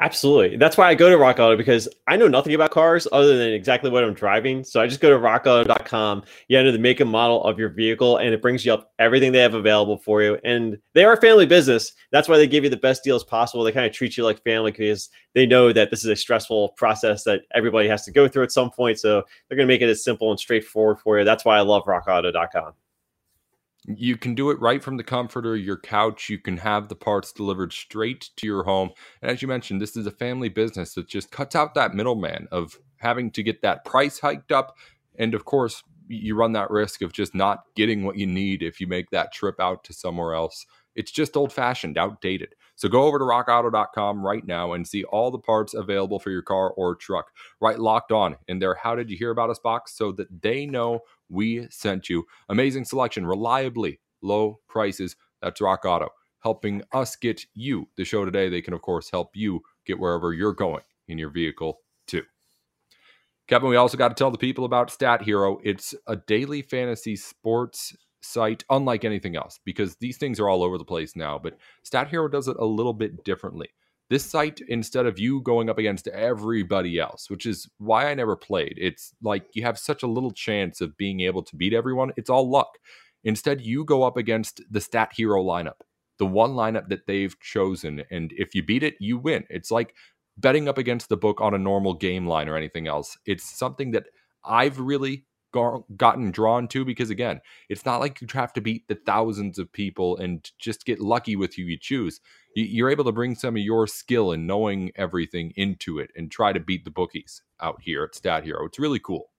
Absolutely. 0.00 0.56
That's 0.56 0.76
why 0.76 0.88
I 0.88 0.94
go 0.94 1.10
to 1.10 1.18
Rock 1.18 1.40
Auto 1.40 1.56
because 1.56 1.88
I 2.06 2.16
know 2.16 2.28
nothing 2.28 2.54
about 2.54 2.70
cars 2.70 3.08
other 3.10 3.36
than 3.36 3.52
exactly 3.52 3.90
what 3.90 4.04
I'm 4.04 4.14
driving. 4.14 4.62
So 4.62 4.80
I 4.80 4.86
just 4.86 5.00
go 5.00 5.10
to 5.10 5.18
rockauto.com, 5.18 6.22
you 6.46 6.56
enter 6.56 6.70
the 6.70 6.78
make 6.78 7.00
and 7.00 7.10
model 7.10 7.42
of 7.42 7.58
your 7.58 7.68
vehicle, 7.68 8.18
and 8.18 8.32
it 8.32 8.40
brings 8.40 8.64
you 8.64 8.72
up 8.72 8.92
everything 9.00 9.32
they 9.32 9.40
have 9.40 9.54
available 9.54 9.98
for 9.98 10.22
you. 10.22 10.38
And 10.44 10.78
they 10.94 11.04
are 11.04 11.14
a 11.14 11.20
family 11.20 11.46
business. 11.46 11.94
That's 12.12 12.28
why 12.28 12.36
they 12.36 12.46
give 12.46 12.62
you 12.62 12.70
the 12.70 12.76
best 12.76 13.02
deals 13.02 13.24
possible. 13.24 13.64
They 13.64 13.72
kind 13.72 13.86
of 13.86 13.92
treat 13.92 14.16
you 14.16 14.22
like 14.22 14.40
family 14.44 14.70
because 14.70 15.08
they 15.34 15.46
know 15.46 15.72
that 15.72 15.90
this 15.90 16.04
is 16.04 16.10
a 16.10 16.16
stressful 16.16 16.70
process 16.70 17.24
that 17.24 17.42
everybody 17.52 17.88
has 17.88 18.04
to 18.04 18.12
go 18.12 18.28
through 18.28 18.44
at 18.44 18.52
some 18.52 18.70
point. 18.70 19.00
So 19.00 19.24
they're 19.48 19.56
going 19.56 19.66
to 19.66 19.74
make 19.74 19.82
it 19.82 19.88
as 19.90 20.04
simple 20.04 20.30
and 20.30 20.38
straightforward 20.38 21.00
for 21.00 21.18
you. 21.18 21.24
That's 21.24 21.44
why 21.44 21.58
I 21.58 21.62
love 21.62 21.86
rockauto.com. 21.86 22.72
You 23.86 24.16
can 24.16 24.34
do 24.34 24.50
it 24.50 24.60
right 24.60 24.82
from 24.82 24.96
the 24.96 25.04
comfort 25.04 25.46
of 25.46 25.58
your 25.58 25.78
couch. 25.78 26.28
You 26.28 26.38
can 26.38 26.58
have 26.58 26.88
the 26.88 26.96
parts 26.96 27.32
delivered 27.32 27.72
straight 27.72 28.30
to 28.36 28.46
your 28.46 28.64
home. 28.64 28.90
And 29.22 29.30
as 29.30 29.40
you 29.40 29.48
mentioned, 29.48 29.80
this 29.80 29.96
is 29.96 30.06
a 30.06 30.10
family 30.10 30.48
business 30.48 30.94
that 30.94 31.08
just 31.08 31.30
cuts 31.30 31.54
out 31.56 31.74
that 31.74 31.94
middleman 31.94 32.48
of 32.50 32.78
having 32.96 33.30
to 33.30 33.42
get 33.42 33.62
that 33.62 33.84
price 33.84 34.18
hiked 34.18 34.52
up. 34.52 34.76
And 35.18 35.34
of 35.34 35.44
course, 35.44 35.82
you 36.08 36.34
run 36.34 36.52
that 36.52 36.70
risk 36.70 37.02
of 37.02 37.12
just 37.12 37.34
not 37.34 37.64
getting 37.76 38.04
what 38.04 38.16
you 38.16 38.26
need 38.26 38.62
if 38.62 38.80
you 38.80 38.86
make 38.86 39.10
that 39.10 39.32
trip 39.32 39.60
out 39.60 39.84
to 39.84 39.92
somewhere 39.92 40.34
else. 40.34 40.66
It's 40.94 41.12
just 41.12 41.36
old 41.36 41.52
fashioned, 41.52 41.96
outdated. 41.96 42.56
So 42.74 42.88
go 42.88 43.02
over 43.04 43.18
to 43.18 43.24
rockauto.com 43.24 44.24
right 44.24 44.44
now 44.44 44.72
and 44.72 44.86
see 44.86 45.04
all 45.04 45.30
the 45.30 45.38
parts 45.38 45.74
available 45.74 46.18
for 46.18 46.30
your 46.30 46.42
car 46.42 46.70
or 46.70 46.96
truck. 46.96 47.30
Right 47.60 47.78
locked 47.78 48.10
on 48.10 48.36
in 48.48 48.58
their 48.58 48.74
How 48.74 48.96
Did 48.96 49.10
You 49.10 49.16
Hear 49.16 49.30
About 49.30 49.50
Us 49.50 49.60
box 49.60 49.96
so 49.96 50.10
that 50.12 50.42
they 50.42 50.66
know 50.66 51.00
we 51.28 51.66
sent 51.70 52.08
you. 52.08 52.24
Amazing 52.48 52.84
selection, 52.84 53.26
reliably 53.26 54.00
low 54.22 54.60
prices. 54.68 55.16
That's 55.42 55.60
Rock 55.60 55.84
Auto, 55.84 56.08
helping 56.40 56.82
us 56.92 57.16
get 57.16 57.44
you 57.54 57.88
the 57.96 58.04
show 58.04 58.24
today. 58.24 58.48
They 58.48 58.62
can, 58.62 58.74
of 58.74 58.82
course, 58.82 59.10
help 59.10 59.30
you 59.34 59.60
get 59.86 59.98
wherever 59.98 60.32
you're 60.32 60.54
going 60.54 60.82
in 61.06 61.18
your 61.18 61.30
vehicle, 61.30 61.80
too. 62.06 62.22
Kevin, 63.46 63.70
we 63.70 63.76
also 63.76 63.96
got 63.96 64.08
to 64.08 64.14
tell 64.14 64.30
the 64.30 64.38
people 64.38 64.64
about 64.64 64.90
Stat 64.90 65.22
Hero. 65.22 65.58
It's 65.64 65.94
a 66.06 66.16
daily 66.16 66.60
fantasy 66.60 67.16
sports 67.16 67.96
site 68.20 68.64
unlike 68.68 69.04
anything 69.04 69.36
else 69.36 69.58
because 69.64 69.96
these 69.96 70.18
things 70.18 70.38
are 70.38 70.48
all 70.48 70.62
over 70.62 70.76
the 70.76 70.84
place 70.84 71.16
now, 71.16 71.38
but 71.38 71.56
Stat 71.82 72.08
Hero 72.08 72.28
does 72.28 72.48
it 72.48 72.56
a 72.58 72.64
little 72.64 72.92
bit 72.92 73.24
differently. 73.24 73.70
This 74.10 74.24
site, 74.24 74.60
instead 74.68 75.04
of 75.04 75.18
you 75.18 75.42
going 75.42 75.68
up 75.68 75.76
against 75.76 76.08
everybody 76.08 76.98
else, 76.98 77.28
which 77.28 77.44
is 77.44 77.68
why 77.76 78.10
I 78.10 78.14
never 78.14 78.36
played, 78.36 78.74
it's 78.78 79.12
like 79.22 79.44
you 79.52 79.62
have 79.64 79.78
such 79.78 80.02
a 80.02 80.06
little 80.06 80.30
chance 80.30 80.80
of 80.80 80.96
being 80.96 81.20
able 81.20 81.42
to 81.42 81.56
beat 81.56 81.74
everyone. 81.74 82.12
It's 82.16 82.30
all 82.30 82.48
luck. 82.48 82.78
Instead, 83.24 83.60
you 83.60 83.84
go 83.84 84.02
up 84.04 84.16
against 84.16 84.62
the 84.70 84.80
Stat 84.80 85.12
Hero 85.14 85.42
lineup, 85.44 85.80
the 86.18 86.26
one 86.26 86.52
lineup 86.52 86.88
that 86.88 87.06
they've 87.06 87.38
chosen. 87.40 88.02
And 88.10 88.32
if 88.36 88.54
you 88.54 88.62
beat 88.62 88.82
it, 88.82 88.94
you 88.98 89.18
win. 89.18 89.44
It's 89.50 89.70
like 89.70 89.94
betting 90.38 90.68
up 90.68 90.78
against 90.78 91.10
the 91.10 91.16
book 91.16 91.40
on 91.42 91.52
a 91.52 91.58
normal 91.58 91.92
game 91.92 92.26
line 92.26 92.48
or 92.48 92.56
anything 92.56 92.86
else. 92.86 93.18
It's 93.26 93.44
something 93.58 93.90
that 93.90 94.06
I've 94.42 94.78
really 94.78 95.26
gotten 95.96 96.30
drawn 96.30 96.68
to 96.68 96.84
because 96.84 97.08
again 97.08 97.40
it's 97.70 97.86
not 97.86 98.00
like 98.00 98.20
you 98.20 98.28
have 98.34 98.52
to 98.52 98.60
beat 98.60 98.86
the 98.86 98.94
thousands 98.94 99.58
of 99.58 99.72
people 99.72 100.16
and 100.18 100.50
just 100.58 100.84
get 100.84 101.00
lucky 101.00 101.36
with 101.36 101.54
who 101.54 101.62
you 101.62 101.78
choose 101.78 102.20
you're 102.62 102.90
able 102.90 103.04
to 103.04 103.12
bring 103.12 103.34
some 103.34 103.56
of 103.56 103.62
your 103.62 103.86
skill 103.86 104.32
and 104.32 104.46
knowing 104.46 104.90
everything 104.96 105.52
into 105.56 105.98
it 105.98 106.10
and 106.16 106.30
try 106.30 106.52
to 106.52 106.60
beat 106.60 106.84
the 106.84 106.90
bookies 106.90 107.42
out 107.60 107.80
here 107.82 108.04
at 108.04 108.14
stat 108.14 108.44
hero 108.44 108.64
it's 108.64 108.78
really 108.78 109.00
cool 109.00 109.30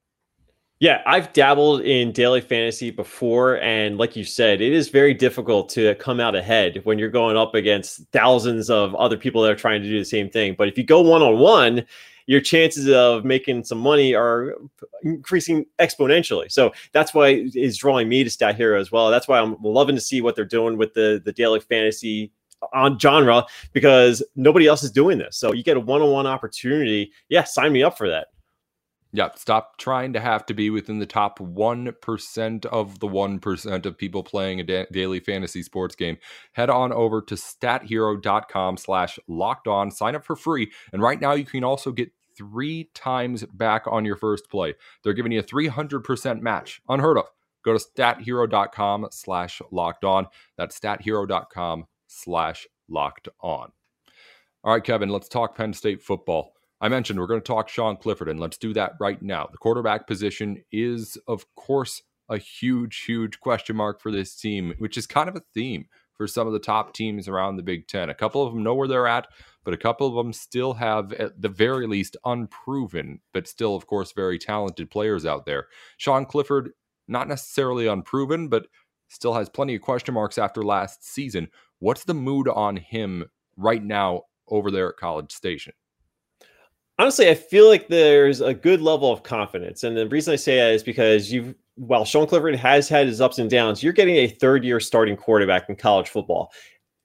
yeah, 0.82 1.02
I've 1.06 1.34
dabbled 1.34 1.82
in 1.82 2.14
daily 2.14 2.40
fantasy 2.40 2.90
before. 2.90 3.60
And 3.60 3.98
like 3.98 4.16
you 4.16 4.24
said, 4.24 4.62
it 4.62 4.72
is 4.72 4.88
very 4.88 5.14
difficult 5.14 5.68
to 5.72 5.94
come 5.96 6.22
out 6.22 6.36
ahead 6.36 6.80
when 6.86 6.98
you're 6.98 7.10
going 7.10 7.36
up 7.36 7.54
against 7.54 8.02
thousands 8.14 8.70
of 8.70 8.96
other 8.96 9.18
people 9.18 9.42
that 9.42 9.52
are 9.52 9.58
trying 9.58 9.82
to 9.82 9.90
do 9.90 10.00
the 10.00 10.06
same 10.06 10.30
thing. 10.30 10.56
But 10.58 10.70
if 10.70 10.78
you 10.78 10.86
go 10.86 11.02
one 11.02 11.22
on 11.22 11.38
one, 11.38 11.86
your 12.28 12.40
chances 12.40 12.88
of 12.90 13.26
making 13.26 13.66
some 13.66 13.80
money 13.80 14.14
are 14.16 14.56
increasing 15.04 15.66
exponentially. 15.80 16.50
So 16.50 16.72
that's 16.94 17.14
why 17.14 17.44
it's 17.54 17.76
drawing 17.76 18.08
me 18.08 18.24
to 18.24 18.30
Stat 18.30 18.56
Hero 18.56 18.80
as 18.80 18.90
well. 18.90 19.10
That's 19.12 19.28
why 19.28 19.40
I'm 19.40 19.58
loving 19.62 19.96
to 19.96 20.02
see 20.02 20.22
what 20.22 20.38
they're 20.38 20.46
doing 20.46 20.78
with 20.78 20.94
the 20.94 21.22
the 21.26 21.34
daily 21.34 21.60
fantasy 21.60 22.32
on 22.74 23.00
genre 23.00 23.46
because 23.74 24.24
nobody 24.36 24.68
else 24.68 24.84
is 24.84 24.92
doing 24.92 25.18
this. 25.18 25.38
So 25.38 25.54
you 25.54 25.64
get 25.64 25.78
a 25.78 25.80
one-on-one 25.80 26.28
opportunity. 26.28 27.12
Yeah, 27.30 27.44
sign 27.44 27.72
me 27.74 27.84
up 27.84 27.98
for 27.98 28.10
that. 28.10 28.28
Yeah, 29.12 29.30
stop 29.36 29.78
trying 29.80 30.14
to 30.14 30.20
have 30.20 30.46
to 30.46 30.54
be 30.54 30.70
within 30.70 31.00
the 31.00 31.06
top 31.06 31.40
1% 31.40 32.66
of 32.68 33.00
the 33.00 33.08
1% 33.08 33.86
of 33.86 33.98
people 33.98 34.24
playing 34.24 34.60
a 34.60 34.64
da- 34.64 34.86
daily 34.92 35.20
fantasy 35.20 35.64
sports 35.64 35.96
game. 35.96 36.18
Head 36.54 36.70
on 36.70 36.94
over 36.94 37.20
to 37.24 37.34
stathero.com 37.34 38.78
slash 38.78 39.18
locked 39.28 39.68
on, 39.68 39.90
sign 39.90 40.16
up 40.16 40.24
for 40.24 40.36
free. 40.36 40.72
And 40.94 41.02
right 41.02 41.20
now 41.20 41.34
you 41.34 41.46
can 41.46 41.64
also 41.64 41.92
get 41.92 42.12
three 42.38 42.92
times 42.94 43.44
back 43.46 43.86
on 43.88 44.06
your 44.06 44.16
first 44.16 44.48
play. 44.50 44.76
They're 45.04 45.14
giving 45.14 45.32
you 45.32 45.40
a 45.40 45.44
300% 45.44 46.42
match. 46.42 46.80
Unheard 46.88 47.18
of. 47.18 47.26
Go 47.66 47.76
to 47.76 47.84
stathero.com 47.84 49.08
slash 49.12 49.60
locked 49.72 50.06
on. 50.06 50.28
That's 50.56 50.80
stathero.com 50.80 51.88
slash 52.10 52.68
locked 52.90 53.30
on. 53.40 53.72
All 54.64 54.74
right, 54.74 54.84
Kevin, 54.84 55.10
let's 55.10 55.30
talk 55.30 55.56
Penn 55.56 55.74
State 55.74 56.02
football. 56.02 56.54
I 56.82 56.90
mentioned 56.90 57.20
we're 57.20 57.28
going 57.28 57.42
to 57.42 57.48
talk 57.48 57.70
Sean 57.70 57.96
Clifford, 57.96 58.30
and 58.30 58.40
let's 58.40 58.58
do 58.58 58.74
that 58.74 58.94
right 59.00 59.22
now. 59.22 59.48
The 59.52 59.58
quarterback 59.58 60.08
position 60.08 60.64
is, 60.72 61.18
of 61.28 61.46
course, 61.56 62.02
a 62.30 62.38
huge, 62.38 63.04
huge 63.06 63.40
question 63.40 63.76
mark 63.76 64.02
for 64.02 64.12
this 64.12 64.36
team, 64.36 64.74
which 64.80 64.98
is 64.98 65.08
kind 65.08 65.30
of 65.30 65.36
a 65.36 65.44
theme 65.54 65.88
for 66.16 66.28
some 66.28 66.48
of 66.48 66.54
the 66.54 66.60
top 66.60 66.94
teams 66.94 67.28
around 67.28 67.56
the 67.56 67.64
Big 67.64 67.88
Ten. 67.88 68.10
A 68.10 68.14
couple 68.14 68.46
of 68.46 68.54
them 68.54 68.64
know 68.64 68.76
where 68.76 68.88
they're 68.88 69.08
at, 69.08 69.28
but 69.64 69.74
a 69.74 69.78
couple 69.78 70.08
of 70.08 70.16
them 70.16 70.34
still 70.34 70.74
have, 70.74 71.14
at 71.14 71.42
the 71.42 71.50
very 71.50 71.88
least, 71.88 72.18
unproven, 72.26 73.22
but 73.34 73.48
still, 73.48 73.76
of 73.76 73.88
course, 73.88 74.12
very 74.12 74.38
talented 74.38 74.90
players 74.90 75.26
out 75.26 75.46
there. 75.46 75.68
Sean 75.98 76.26
Clifford, 76.26 76.72
not 77.08 77.28
necessarily 77.28 77.88
unproven, 77.88 78.48
but 78.48 78.68
still 79.10 79.34
has 79.34 79.50
plenty 79.50 79.76
of 79.76 79.82
question 79.82 80.14
marks 80.14 80.38
after 80.38 80.64
last 80.64 81.04
season. 81.06 81.50
What's 81.80 82.04
the 82.04 82.14
mood 82.14 82.48
on 82.48 82.78
him 82.78 83.26
right 83.58 83.84
now 83.84 84.24
over 84.48 84.72
there 84.72 84.90
at 84.90 84.98
College 84.98 85.32
Station? 85.32 85.74
honestly, 87.00 87.30
I 87.30 87.34
feel 87.34 87.68
like 87.68 87.88
there's 87.88 88.42
a 88.42 88.54
good 88.54 88.82
level 88.82 89.12
of 89.12 89.24
confidence. 89.24 89.84
And 89.84 89.98
the 89.98 90.08
reason 90.08 90.34
I 90.34 90.36
say 90.36 90.58
that 90.58 90.74
is 90.74 90.84
because 90.84 91.32
you've, 91.32 91.56
while 91.76 92.06
Sean 92.06 92.28
Clifford 92.28 92.56
has 92.58 92.90
had 92.90 93.08
his 93.08 93.22
ups 93.22 93.40
and 93.40 93.50
downs, 93.50 93.82
you're 93.82 93.94
getting 93.94 94.18
a 94.18 94.28
third 94.28 94.64
year 94.64 94.80
starting 94.80 95.16
quarterback 95.16 95.70
in 95.70 95.78
college 95.78 96.10
football. 96.10 96.52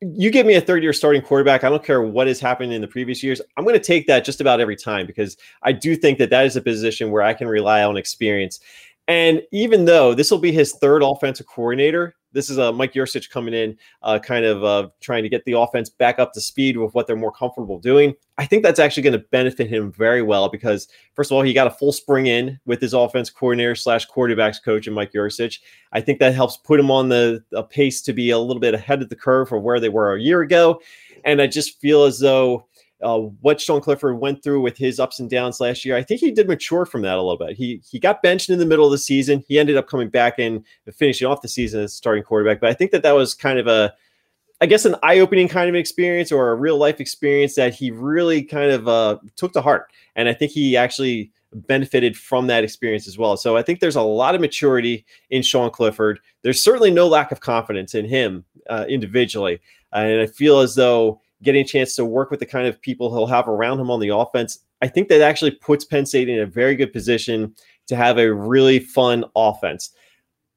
You 0.01 0.31
give 0.31 0.45
me 0.45 0.57
a 0.57 0.61
third 0.61 0.83
year 0.83 0.93
starting 0.93 1.23
quarterback. 1.23 1.65
I 1.65 1.71
don't 1.71 1.83
care 1.83 2.03
what 2.03 2.27
has 2.27 2.41
happened 2.41 2.73
in 2.73 2.83
the 2.83 2.89
previous 2.89 3.23
years. 3.23 3.41
I'm 3.57 3.65
going 3.65 3.79
to 3.79 3.85
take 3.85 4.07
that 4.09 4.25
just 4.25 4.41
about 4.41 4.61
every 4.61 4.77
time 4.77 5.07
because 5.07 5.37
I 5.63 5.73
do 5.73 5.95
think 5.95 6.19
that 6.19 6.31
that 6.31 6.45
is 6.45 6.57
a 6.57 6.61
position 6.61 7.11
where 7.11 7.23
I 7.23 7.33
can 7.33 7.47
rely 7.47 7.85
on 7.85 7.97
experience. 7.97 8.61
And 9.07 9.43
even 9.53 9.85
though 9.85 10.13
this 10.13 10.31
will 10.31 10.39
be 10.39 10.53
his 10.53 10.73
third 10.73 11.03
offensive 11.03 11.47
coordinator, 11.47 12.17
this 12.35 12.51
is 12.51 12.59
uh, 12.59 12.73
Mike 12.73 12.93
Yurcich 12.93 13.31
coming 13.31 13.55
in, 13.55 13.79
uh, 14.03 14.19
kind 14.19 14.45
of 14.45 14.63
uh, 14.65 14.89
trying 15.01 15.23
to 15.23 15.29
get 15.29 15.45
the 15.45 15.53
offense 15.53 15.89
back 15.89 16.19
up 16.19 16.33
to 16.35 16.41
speed 16.41 16.77
with 16.77 16.93
what 16.93 17.07
they're 17.07 17.17
more 17.17 17.33
comfortable 17.33 17.79
doing. 17.79 18.13
I 18.37 18.45
think 18.45 18.63
that's 18.63 18.81
actually 18.81 19.05
going 19.05 19.15
to 19.15 19.27
benefit 19.31 19.69
him 19.71 19.93
very 19.93 20.21
well 20.21 20.49
because, 20.49 20.89
first 21.15 21.31
of 21.31 21.37
all, 21.37 21.43
he 21.43 21.55
got 21.55 21.69
a 21.69 21.71
full 21.71 21.93
spring 21.93 22.27
in 22.27 22.59
with 22.67 22.81
his 22.81 22.93
offense 22.93 23.31
coordinator 23.31 23.77
slash 23.77 24.07
quarterbacks 24.09 24.63
coach 24.63 24.87
and 24.87 24.95
Mike 24.95 25.13
Yurcich. 25.13 25.61
I 25.93 26.01
think 26.01 26.19
that 26.19 26.35
helps 26.35 26.57
put 26.57 26.81
him 26.81 26.91
on 26.91 27.09
the 27.09 27.43
pace 27.71 28.03
to 28.03 28.13
be 28.13 28.31
a 28.31 28.39
little 28.39 28.61
bit 28.61 28.75
ahead 28.75 29.01
of 29.01 29.09
the 29.09 29.17
curve 29.17 29.49
for 29.49 29.59
where 29.59 29.81
they 29.81 29.89
were 29.89 30.15
a 30.15 30.21
year 30.21 30.43
ago. 30.43 30.81
And 31.25 31.41
I 31.41 31.47
just 31.47 31.81
feel 31.81 32.05
as 32.05 32.19
though 32.19 32.67
uh, 33.05 33.19
what 33.19 33.61
Sean 33.61 33.81
Clifford 33.81 34.19
went 34.19 34.43
through 34.43 34.63
with 34.63 34.79
his 34.79 34.99
ups 34.99 35.21
and 35.21 35.29
downs 35.29 35.61
last 35.61 35.85
year, 35.85 35.95
I 35.97 36.03
think 36.03 36.21
he 36.21 36.33
did 36.33 36.49
mature 36.49 36.87
from 36.87 37.03
that 37.03 37.19
a 37.19 37.23
little 37.23 37.37
bit. 37.37 37.57
He 37.57 37.83
he 37.89 37.99
got 37.99 38.23
benched 38.23 38.49
in 38.49 38.59
the 38.59 38.67
middle 38.67 38.87
of 38.87 38.91
the 38.91 38.99
season. 38.99 39.45
He 39.47 39.59
ended 39.59 39.77
up 39.77 39.87
coming 39.87 40.09
back 40.09 40.39
and 40.39 40.65
finishing 40.93 41.29
off 41.29 41.43
the 41.43 41.49
season 41.49 41.83
as 41.83 41.93
starting 41.93 42.25
quarterback. 42.25 42.61
But 42.61 42.71
I 42.71 42.75
think 42.75 42.91
that 42.93 43.03
that 43.03 43.13
was 43.13 43.35
kind 43.35 43.59
of 43.59 43.67
a, 43.67 43.93
I 44.61 44.67
guess, 44.67 44.87
an 44.87 44.97
eye 45.03 45.19
opening 45.19 45.49
kind 45.49 45.69
of 45.69 45.75
experience 45.75 46.33
or 46.33 46.51
a 46.51 46.55
real 46.55 46.79
life 46.79 46.99
experience 46.99 47.55
that 47.57 47.75
he 47.75 47.91
really 47.91 48.43
kind 48.43 48.71
of 48.71 48.89
uh, 48.89 49.19
took 49.37 49.53
to 49.53 49.61
heart. 49.61 49.93
And 50.17 50.29
I 50.29 50.33
think 50.33 50.53
he 50.53 50.77
actually 50.77 51.31
benefited 51.53 52.17
from 52.17 52.47
that 52.49 52.65
experience 52.65 53.07
as 53.07 53.19
well. 53.19 53.37
So 53.37 53.57
I 53.57 53.63
think 53.63 53.81
there's 53.81 53.97
a 53.97 54.03
lot 54.03 54.35
of 54.35 54.41
maturity 54.41 55.05
in 55.31 55.43
Sean 55.43 55.71
Clifford. 55.71 56.19
There's 56.43 56.61
certainly 56.61 56.91
no 56.91 57.07
lack 57.07 57.31
of 57.31 57.41
confidence 57.41 57.95
in 57.95 58.07
him 58.07 58.45
uh, 58.69 58.87
individually. 58.89 59.61
And 59.93 60.21
I 60.23 60.27
feel 60.27 60.61
as 60.61 60.75
though 60.75 61.21
getting 61.45 61.63
a 61.63 61.67
chance 61.67 61.95
to 61.97 62.05
work 62.05 62.31
with 62.31 62.41
the 62.41 62.47
kind 62.47 62.67
of 62.67 62.81
people 62.81 63.15
he'll 63.15 63.27
have 63.27 63.49
around 63.49 63.79
him 63.79 63.91
on 63.91 64.01
the 64.01 64.09
offense, 64.09 64.61
I 64.83 64.89
think 64.89 65.09
that 65.09 65.21
actually 65.21 65.53
puts 65.53 65.85
Penn 65.85 66.07
State 66.07 66.29
in 66.29 66.41
a 66.41 66.47
very 66.47 66.75
good 66.75 66.93
position 66.93 67.55
to 67.87 67.97
have 67.97 68.19
a 68.19 68.33
really 68.33 68.79
fun 68.79 69.25
offense. 69.37 69.91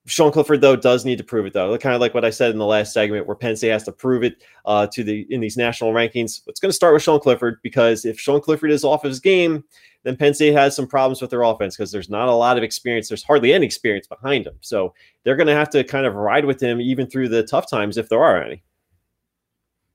Sean 0.07 0.31
Clifford, 0.31 0.61
though, 0.61 0.77
does 0.77 1.03
need 1.03 1.17
to 1.17 1.23
prove 1.23 1.45
it, 1.45 1.53
though. 1.53 1.77
Kind 1.77 1.93
of 1.93 1.99
like 1.99 2.13
what 2.13 2.23
I 2.23 2.29
said 2.29 2.51
in 2.51 2.57
the 2.57 2.65
last 2.65 2.93
segment, 2.93 3.27
where 3.27 3.35
Penn 3.35 3.57
State 3.57 3.69
has 3.69 3.83
to 3.83 3.91
prove 3.91 4.23
it 4.23 4.41
uh, 4.65 4.87
to 4.87 5.03
the 5.03 5.27
in 5.29 5.41
these 5.41 5.57
national 5.57 5.91
rankings. 5.91 6.41
It's 6.47 6.61
going 6.61 6.69
to 6.69 6.73
start 6.73 6.93
with 6.93 7.03
Sean 7.03 7.19
Clifford 7.19 7.59
because 7.61 8.05
if 8.05 8.17
Sean 8.17 8.39
Clifford 8.39 8.71
is 8.71 8.85
off 8.85 9.03
his 9.03 9.19
game, 9.19 9.65
then 10.03 10.15
Penn 10.15 10.33
State 10.33 10.53
has 10.53 10.73
some 10.73 10.87
problems 10.87 11.21
with 11.21 11.29
their 11.29 11.43
offense 11.43 11.75
because 11.75 11.91
there's 11.91 12.09
not 12.09 12.29
a 12.29 12.33
lot 12.33 12.55
of 12.57 12.63
experience. 12.63 13.09
There's 13.09 13.23
hardly 13.23 13.51
any 13.51 13.65
experience 13.65 14.07
behind 14.07 14.47
him, 14.47 14.55
so 14.61 14.93
they're 15.23 15.35
going 15.35 15.47
to 15.47 15.53
have 15.53 15.69
to 15.71 15.83
kind 15.83 16.05
of 16.05 16.15
ride 16.15 16.45
with 16.45 16.63
him 16.63 16.79
even 16.79 17.07
through 17.07 17.27
the 17.27 17.43
tough 17.43 17.69
times 17.69 17.97
if 17.97 18.07
there 18.07 18.23
are 18.23 18.41
any. 18.41 18.63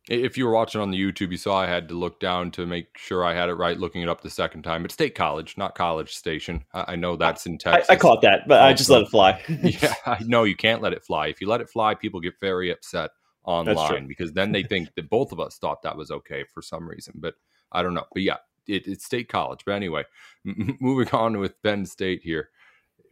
If 0.08 0.36
you 0.36 0.46
were 0.46 0.52
watching 0.52 0.80
on 0.80 0.90
the 0.90 1.00
YouTube, 1.00 1.30
you 1.30 1.36
saw 1.36 1.60
I 1.60 1.68
had 1.68 1.88
to 1.88 1.94
look 1.94 2.18
down 2.18 2.50
to 2.52 2.66
make 2.66 2.98
sure 2.98 3.24
I 3.24 3.34
had 3.34 3.48
it 3.48 3.54
right, 3.54 3.78
looking 3.78 4.02
it 4.02 4.08
up 4.08 4.20
the 4.20 4.30
second 4.30 4.62
time. 4.62 4.84
It's 4.84 4.94
State 4.94 5.14
College, 5.14 5.56
not 5.56 5.76
College 5.76 6.14
Station. 6.16 6.64
I, 6.74 6.92
I 6.92 6.96
know 6.96 7.14
that's 7.16 7.46
in 7.46 7.56
Texas. 7.56 7.88
I, 7.88 7.92
I 7.92 7.96
caught 7.96 8.20
that, 8.22 8.48
but 8.48 8.60
also, 8.60 8.68
I 8.68 8.72
just 8.74 8.90
let 8.90 9.02
it 9.02 9.10
fly. 9.10 9.40
yeah, 9.62 9.94
I 10.04 10.18
know 10.24 10.42
you 10.42 10.56
can't 10.56 10.82
let 10.82 10.92
it 10.92 11.04
fly. 11.04 11.28
If 11.28 11.40
you 11.40 11.48
let 11.48 11.60
it 11.60 11.70
fly, 11.70 11.94
people 11.94 12.20
get 12.20 12.34
very 12.40 12.70
upset 12.70 13.10
online 13.44 14.06
because 14.06 14.32
then 14.32 14.52
they 14.52 14.62
think 14.62 14.88
that 14.96 15.08
both 15.08 15.32
of 15.32 15.40
us 15.40 15.58
thought 15.58 15.82
that 15.82 15.96
was 15.96 16.10
okay 16.10 16.44
for 16.52 16.62
some 16.62 16.88
reason. 16.88 17.14
But 17.16 17.34
I 17.70 17.82
don't 17.82 17.94
know. 17.94 18.06
But 18.12 18.22
yeah, 18.22 18.38
it, 18.66 18.88
it's 18.88 19.04
State 19.04 19.28
College. 19.28 19.60
But 19.64 19.72
anyway, 19.72 20.04
m- 20.46 20.76
moving 20.80 21.14
on 21.14 21.38
with 21.38 21.62
Penn 21.62 21.86
State 21.86 22.22
here. 22.22 22.50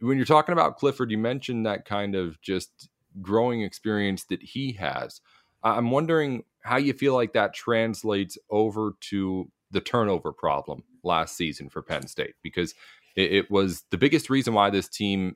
When 0.01 0.17
you're 0.17 0.25
talking 0.25 0.53
about 0.53 0.77
Clifford, 0.77 1.11
you 1.11 1.17
mentioned 1.17 1.65
that 1.65 1.85
kind 1.85 2.15
of 2.15 2.41
just 2.41 2.89
growing 3.21 3.61
experience 3.61 4.25
that 4.25 4.41
he 4.41 4.73
has. 4.73 5.21
I'm 5.63 5.91
wondering 5.91 6.43
how 6.63 6.77
you 6.77 6.93
feel 6.93 7.13
like 7.13 7.33
that 7.33 7.53
translates 7.53 8.37
over 8.49 8.93
to 9.01 9.49
the 9.71 9.81
turnover 9.81 10.31
problem 10.31 10.83
last 11.03 11.35
season 11.35 11.69
for 11.69 11.81
Penn 11.81 12.07
State 12.07 12.35
because 12.43 12.73
it, 13.15 13.31
it 13.31 13.51
was 13.51 13.83
the 13.89 13.97
biggest 13.97 14.29
reason 14.29 14.53
why 14.53 14.69
this 14.69 14.87
team 14.87 15.35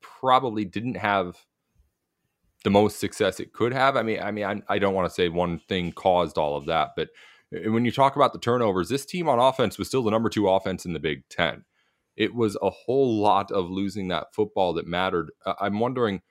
probably 0.00 0.64
didn't 0.64 0.96
have 0.96 1.36
the 2.64 2.70
most 2.70 2.98
success 2.98 3.40
it 3.40 3.52
could 3.52 3.72
have. 3.72 3.96
I 3.96 4.02
mean, 4.02 4.20
I 4.20 4.30
mean, 4.30 4.44
I, 4.44 4.62
I 4.68 4.78
don't 4.78 4.94
want 4.94 5.08
to 5.08 5.14
say 5.14 5.28
one 5.28 5.60
thing 5.68 5.92
caused 5.92 6.36
all 6.36 6.56
of 6.56 6.66
that, 6.66 6.90
but 6.96 7.08
eh, 7.54 7.68
when 7.68 7.84
you 7.84 7.92
talk 7.92 8.16
about 8.16 8.32
the 8.32 8.38
turnovers, 8.38 8.88
this 8.88 9.06
team 9.06 9.28
on 9.28 9.38
offense 9.38 9.78
was 9.78 9.88
still 9.88 10.02
the 10.02 10.10
number 10.10 10.28
two 10.28 10.48
offense 10.48 10.84
in 10.84 10.92
the 10.92 10.98
Big 10.98 11.28
Ten. 11.28 11.64
It 12.16 12.34
was 12.34 12.56
a 12.62 12.70
whole 12.70 13.20
lot 13.20 13.52
of 13.52 13.70
losing 13.70 14.08
that 14.08 14.34
football 14.34 14.72
that 14.74 14.86
mattered. 14.86 15.30
I'm 15.60 15.78
wondering, 15.78 16.22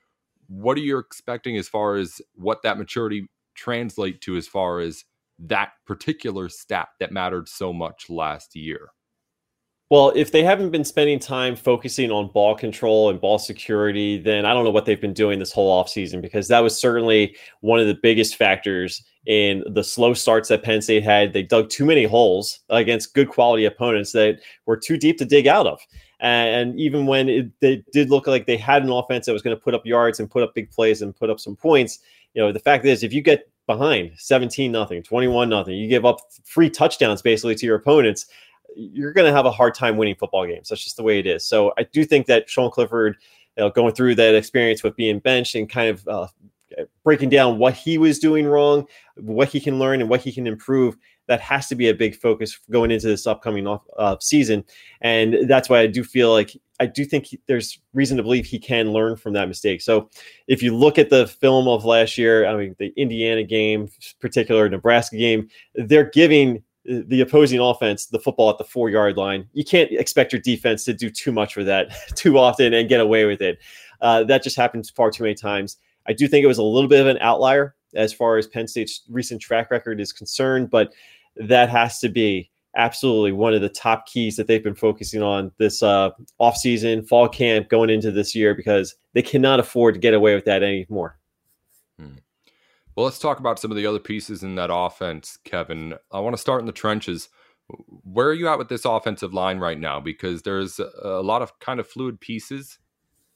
what 0.48 0.76
are 0.76 0.82
you 0.82 0.98
expecting 0.98 1.56
as 1.56 1.68
far 1.68 1.94
as 1.94 2.20
what 2.34 2.62
that 2.62 2.76
maturity 2.76 3.28
translate 3.56 4.20
to 4.22 4.36
as 4.36 4.46
far 4.46 4.80
as 4.80 5.04
that 5.38 5.70
particular 5.86 6.48
stat 6.48 6.88
that 7.00 7.12
mattered 7.12 7.48
so 7.48 7.72
much 7.72 8.08
last 8.08 8.54
year? 8.54 8.90
Well, 9.88 10.12
if 10.16 10.32
they 10.32 10.42
haven't 10.42 10.70
been 10.70 10.84
spending 10.84 11.20
time 11.20 11.54
focusing 11.54 12.10
on 12.10 12.32
ball 12.32 12.56
control 12.56 13.08
and 13.08 13.20
ball 13.20 13.38
security, 13.38 14.18
then 14.18 14.44
I 14.44 14.52
don't 14.52 14.64
know 14.64 14.72
what 14.72 14.84
they've 14.84 15.00
been 15.00 15.12
doing 15.12 15.38
this 15.38 15.52
whole 15.52 15.82
offseason 15.82 16.20
because 16.20 16.48
that 16.48 16.58
was 16.58 16.76
certainly 16.76 17.36
one 17.60 17.78
of 17.78 17.86
the 17.86 17.98
biggest 18.02 18.34
factors 18.34 19.04
in 19.26 19.62
the 19.74 19.84
slow 19.84 20.12
starts 20.12 20.48
that 20.48 20.64
Penn 20.64 20.82
State 20.82 21.04
had. 21.04 21.32
They 21.32 21.44
dug 21.44 21.70
too 21.70 21.84
many 21.84 22.02
holes 22.02 22.58
against 22.68 23.14
good 23.14 23.28
quality 23.28 23.64
opponents 23.64 24.10
that 24.10 24.40
were 24.66 24.76
too 24.76 24.96
deep 24.96 25.18
to 25.18 25.24
dig 25.24 25.46
out 25.46 25.68
of. 25.68 25.80
And 26.20 26.78
even 26.80 27.06
when 27.06 27.28
it, 27.28 27.60
they 27.60 27.84
did 27.92 28.10
look 28.10 28.26
like 28.26 28.46
they 28.46 28.56
had 28.56 28.82
an 28.82 28.90
offense 28.90 29.26
that 29.26 29.32
was 29.32 29.42
going 29.42 29.56
to 29.56 29.62
put 29.62 29.74
up 29.74 29.84
yards 29.84 30.18
and 30.18 30.30
put 30.30 30.42
up 30.42 30.54
big 30.54 30.70
plays 30.70 31.02
and 31.02 31.14
put 31.14 31.28
up 31.28 31.38
some 31.38 31.56
points, 31.56 31.98
you 32.34 32.42
know, 32.42 32.52
the 32.52 32.58
fact 32.58 32.84
is 32.84 33.02
if 33.02 33.12
you 33.12 33.20
get 33.20 33.50
behind 33.66 34.12
17 34.16 34.72
nothing, 34.72 35.02
21 35.02 35.48
nothing, 35.48 35.74
you 35.74 35.88
give 35.88 36.06
up 36.06 36.18
free 36.44 36.70
touchdowns 36.70 37.20
basically 37.20 37.54
to 37.56 37.66
your 37.66 37.76
opponents 37.76 38.26
you're 38.76 39.12
going 39.12 39.26
to 39.26 39.32
have 39.32 39.46
a 39.46 39.50
hard 39.50 39.74
time 39.74 39.96
winning 39.96 40.14
football 40.14 40.46
games. 40.46 40.68
That's 40.68 40.84
just 40.84 40.96
the 40.96 41.02
way 41.02 41.18
it 41.18 41.26
is. 41.26 41.44
So 41.44 41.72
I 41.78 41.84
do 41.84 42.04
think 42.04 42.26
that 42.26 42.48
Sean 42.48 42.70
Clifford, 42.70 43.16
you 43.56 43.64
know, 43.64 43.70
going 43.70 43.94
through 43.94 44.16
that 44.16 44.34
experience 44.34 44.82
with 44.82 44.94
being 44.96 45.18
benched 45.18 45.54
and 45.54 45.68
kind 45.68 45.88
of 45.90 46.06
uh, 46.06 46.26
breaking 47.04 47.30
down 47.30 47.58
what 47.58 47.74
he 47.74 47.98
was 47.98 48.18
doing 48.18 48.46
wrong, 48.46 48.86
what 49.16 49.48
he 49.48 49.60
can 49.60 49.78
learn, 49.78 50.00
and 50.00 50.10
what 50.10 50.20
he 50.20 50.32
can 50.32 50.46
improve. 50.46 50.96
That 51.28 51.40
has 51.40 51.66
to 51.68 51.74
be 51.74 51.88
a 51.88 51.94
big 51.94 52.14
focus 52.14 52.56
going 52.70 52.92
into 52.92 53.08
this 53.08 53.26
upcoming 53.26 53.66
off, 53.66 53.82
uh, 53.98 54.16
season, 54.20 54.64
and 55.00 55.48
that's 55.48 55.68
why 55.68 55.80
I 55.80 55.88
do 55.88 56.04
feel 56.04 56.30
like 56.30 56.56
I 56.78 56.86
do 56.86 57.04
think 57.04 57.26
he, 57.26 57.40
there's 57.46 57.80
reason 57.94 58.16
to 58.18 58.22
believe 58.22 58.46
he 58.46 58.60
can 58.60 58.92
learn 58.92 59.16
from 59.16 59.32
that 59.32 59.48
mistake. 59.48 59.82
So, 59.82 60.08
if 60.46 60.62
you 60.62 60.76
look 60.76 60.98
at 60.98 61.10
the 61.10 61.26
film 61.26 61.66
of 61.66 61.84
last 61.84 62.16
year, 62.16 62.46
I 62.46 62.56
mean 62.56 62.76
the 62.78 62.92
Indiana 62.96 63.42
game, 63.42 63.88
particular 64.20 64.68
Nebraska 64.68 65.16
game, 65.16 65.48
they're 65.74 66.10
giving 66.10 66.62
the 66.86 67.20
opposing 67.20 67.58
offense 67.58 68.06
the 68.06 68.18
football 68.18 68.50
at 68.50 68.58
the 68.58 68.64
four 68.64 68.90
yard 68.90 69.16
line. 69.16 69.48
You 69.52 69.64
can't 69.64 69.90
expect 69.92 70.32
your 70.32 70.40
defense 70.40 70.84
to 70.84 70.94
do 70.94 71.10
too 71.10 71.32
much 71.32 71.54
for 71.54 71.64
that 71.64 71.88
too 72.14 72.38
often 72.38 72.72
and 72.74 72.88
get 72.88 73.00
away 73.00 73.24
with 73.24 73.42
it. 73.42 73.58
Uh, 74.00 74.24
that 74.24 74.42
just 74.42 74.56
happens 74.56 74.90
far 74.90 75.10
too 75.10 75.24
many 75.24 75.34
times. 75.34 75.78
I 76.08 76.12
do 76.12 76.28
think 76.28 76.44
it 76.44 76.48
was 76.48 76.58
a 76.58 76.62
little 76.62 76.88
bit 76.88 77.00
of 77.00 77.06
an 77.06 77.18
outlier 77.20 77.74
as 77.94 78.12
far 78.12 78.36
as 78.36 78.46
Penn 78.46 78.68
State's 78.68 79.02
recent 79.08 79.40
track 79.40 79.70
record 79.70 80.00
is 80.00 80.12
concerned, 80.12 80.70
but 80.70 80.92
that 81.36 81.68
has 81.68 81.98
to 82.00 82.08
be 82.08 82.50
absolutely 82.76 83.32
one 83.32 83.54
of 83.54 83.62
the 83.62 83.68
top 83.68 84.06
keys 84.06 84.36
that 84.36 84.46
they've 84.46 84.62
been 84.62 84.74
focusing 84.74 85.22
on 85.22 85.50
this 85.58 85.82
uh, 85.82 86.10
offseason, 86.40 87.06
fall 87.08 87.28
camp, 87.28 87.68
going 87.68 87.90
into 87.90 88.10
this 88.10 88.34
year, 88.34 88.54
because 88.54 88.94
they 89.14 89.22
cannot 89.22 89.58
afford 89.58 89.94
to 89.94 90.00
get 90.00 90.14
away 90.14 90.34
with 90.34 90.44
that 90.44 90.62
anymore. 90.62 91.18
Hmm. 91.98 92.16
Well, 92.94 93.04
let's 93.04 93.18
talk 93.18 93.40
about 93.40 93.58
some 93.58 93.70
of 93.70 93.76
the 93.76 93.86
other 93.86 93.98
pieces 93.98 94.42
in 94.42 94.54
that 94.56 94.70
offense, 94.72 95.38
Kevin. 95.44 95.94
I 96.12 96.20
want 96.20 96.34
to 96.36 96.40
start 96.40 96.60
in 96.60 96.66
the 96.66 96.72
trenches. 96.72 97.28
Where 98.04 98.28
are 98.28 98.34
you 98.34 98.48
at 98.48 98.58
with 98.58 98.68
this 98.68 98.84
offensive 98.84 99.34
line 99.34 99.58
right 99.58 99.78
now? 99.78 99.98
Because 99.98 100.42
there's 100.42 100.78
a 100.78 101.22
lot 101.22 101.42
of 101.42 101.58
kind 101.58 101.80
of 101.80 101.86
fluid 101.86 102.20
pieces 102.20 102.78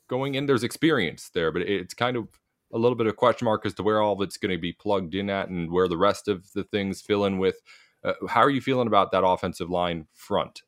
going 0.09 0.35
in. 0.35 0.47
There's 0.47 0.65
experience 0.65 1.31
there, 1.35 1.51
but 1.51 1.63
it's 1.63 1.95
kind 1.95 2.17
of 2.17 2.29
a 2.73 2.79
little 2.79 2.97
bit 2.97 3.07
of 3.07 3.17
question 3.17 3.45
mark 3.45 3.67
as 3.67 3.75
to 3.75 3.83
where 3.83 4.01
all 4.01 4.13
of 4.13 4.21
it's 4.21 4.37
going 4.37 4.55
to 4.55 4.61
be 4.61 4.73
plugged 4.73 5.15
in 5.15 5.31
at 5.31 5.49
and 5.49 5.71
where 5.71 5.89
the 5.89 5.97
rest 5.97 6.29
of 6.29 6.51
the 6.53 6.65
things 6.65 7.01
fill 7.01 7.25
in 7.25 7.39
with. 7.39 7.57
Uh, 8.05 8.13
how 8.29 8.41
are 8.41 8.51
you 8.51 8.61
feeling 8.61 8.87
about 8.87 9.13
that 9.13 9.25
offensive 9.25 9.71
line 9.71 10.07
front? 10.15 10.63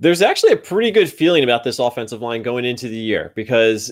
There's 0.00 0.22
actually 0.22 0.52
a 0.52 0.56
pretty 0.56 0.92
good 0.92 1.12
feeling 1.12 1.42
about 1.42 1.64
this 1.64 1.80
offensive 1.80 2.22
line 2.22 2.44
going 2.44 2.64
into 2.64 2.88
the 2.88 2.96
year 2.96 3.32
because 3.34 3.90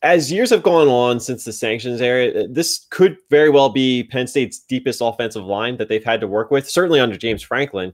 as 0.00 0.32
years 0.32 0.48
have 0.48 0.62
gone 0.62 0.88
on 0.88 1.20
since 1.20 1.44
the 1.44 1.52
sanctions 1.52 2.00
era, 2.00 2.48
this 2.48 2.86
could 2.88 3.18
very 3.28 3.50
well 3.50 3.68
be 3.68 4.04
Penn 4.04 4.26
State's 4.26 4.58
deepest 4.58 5.02
offensive 5.02 5.44
line 5.44 5.76
that 5.76 5.90
they've 5.90 6.02
had 6.02 6.22
to 6.22 6.26
work 6.26 6.50
with, 6.50 6.70
certainly 6.70 7.00
under 7.00 7.18
James 7.18 7.42
Franklin. 7.42 7.92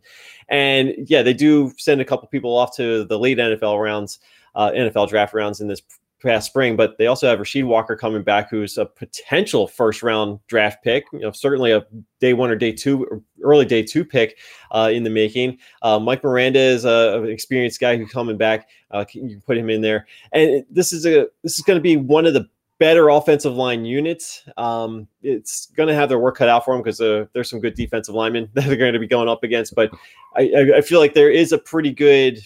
And 0.49 0.95
yeah, 1.07 1.23
they 1.23 1.35
do 1.35 1.73
send 1.79 2.01
a 2.01 2.05
couple 2.05 2.29
people 2.29 2.57
off 2.57 2.77
to 2.77 3.05
the 3.05 3.19
late 3.19 3.39
NFL 3.39 3.83
rounds, 3.83 4.21
uh, 4.55 4.71
NFL 4.71 5.09
draft 5.09 5.35
rounds 5.35 5.61
in 5.61 5.67
this 5.67 5.83
past 6.23 6.47
spring, 6.47 6.77
but 6.77 6.99
they 6.99 7.07
also 7.07 7.29
have 7.29 7.39
Rasheed 7.39 7.65
Walker 7.65 7.97
coming 7.97 8.23
back, 8.23 8.51
who's 8.51 8.79
a 8.79 8.87
potential 8.87 9.67
first 9.67 10.03
round 10.03 10.39
draft 10.47 10.83
pick. 10.83 11.05
You 11.13 11.21
know, 11.21 11.33
certainly 11.33 11.73
a 11.73 11.85
day 12.21 12.33
one 12.33 12.51
or 12.51 12.57
day 12.57 12.73
two, 12.73 13.23
early 13.43 13.65
day 13.65 13.83
two 13.83 14.05
pick 14.05 14.39
uh, 14.71 14.91
in 14.93 15.05
the 15.05 15.11
making. 15.11 15.59
Uh, 15.83 15.99
Mike 15.99 16.25
Miranda 16.25 16.61
is 16.61 16.85
a, 16.85 17.23
an 17.23 17.29
experienced 17.29 17.81
guy 17.81 17.97
who's 17.97 18.11
coming 18.11 18.37
back. 18.37 18.69
Uh, 18.91 19.05
you 19.13 19.29
can 19.29 19.41
put 19.43 19.59
him 19.59 19.71
in 19.71 19.81
there, 19.81 20.07
and 20.33 20.65
this 20.71 20.93
is 20.93 21.07
a 21.07 21.29
this 21.43 21.59
is 21.59 21.65
going 21.65 21.79
to 21.79 21.83
be 21.83 21.97
one 21.97 22.27
of 22.27 22.35
the 22.35 22.49
better 22.83 23.11
offensive 23.11 23.55
line 23.55 23.85
units. 23.85 24.43
Um, 24.57 25.07
it's 25.23 25.67
going 25.67 25.89
to 25.89 25.95
have 25.95 26.09
their 26.09 26.19
work 26.19 26.37
cut 26.37 26.49
out 26.49 26.65
for 26.65 26.75
them 26.75 26.83
because 26.83 27.01
uh, 27.01 27.27
there's 27.33 27.49
some 27.49 27.61
good 27.61 27.75
defensive 27.75 28.13
linemen 28.13 28.49
that 28.55 28.65
they're 28.67 28.77
going 28.77 28.93
to 28.93 28.99
be 28.99 29.07
going 29.07 29.29
up 29.29 29.45
against. 29.45 29.77
But 29.77 29.93
I, 30.35 30.73
I, 30.77 30.81
feel 30.81 30.99
like 30.99 31.15
there 31.15 31.31
is 31.31 31.53
a 31.53 31.59
pretty 31.59 31.93
good 31.93 32.41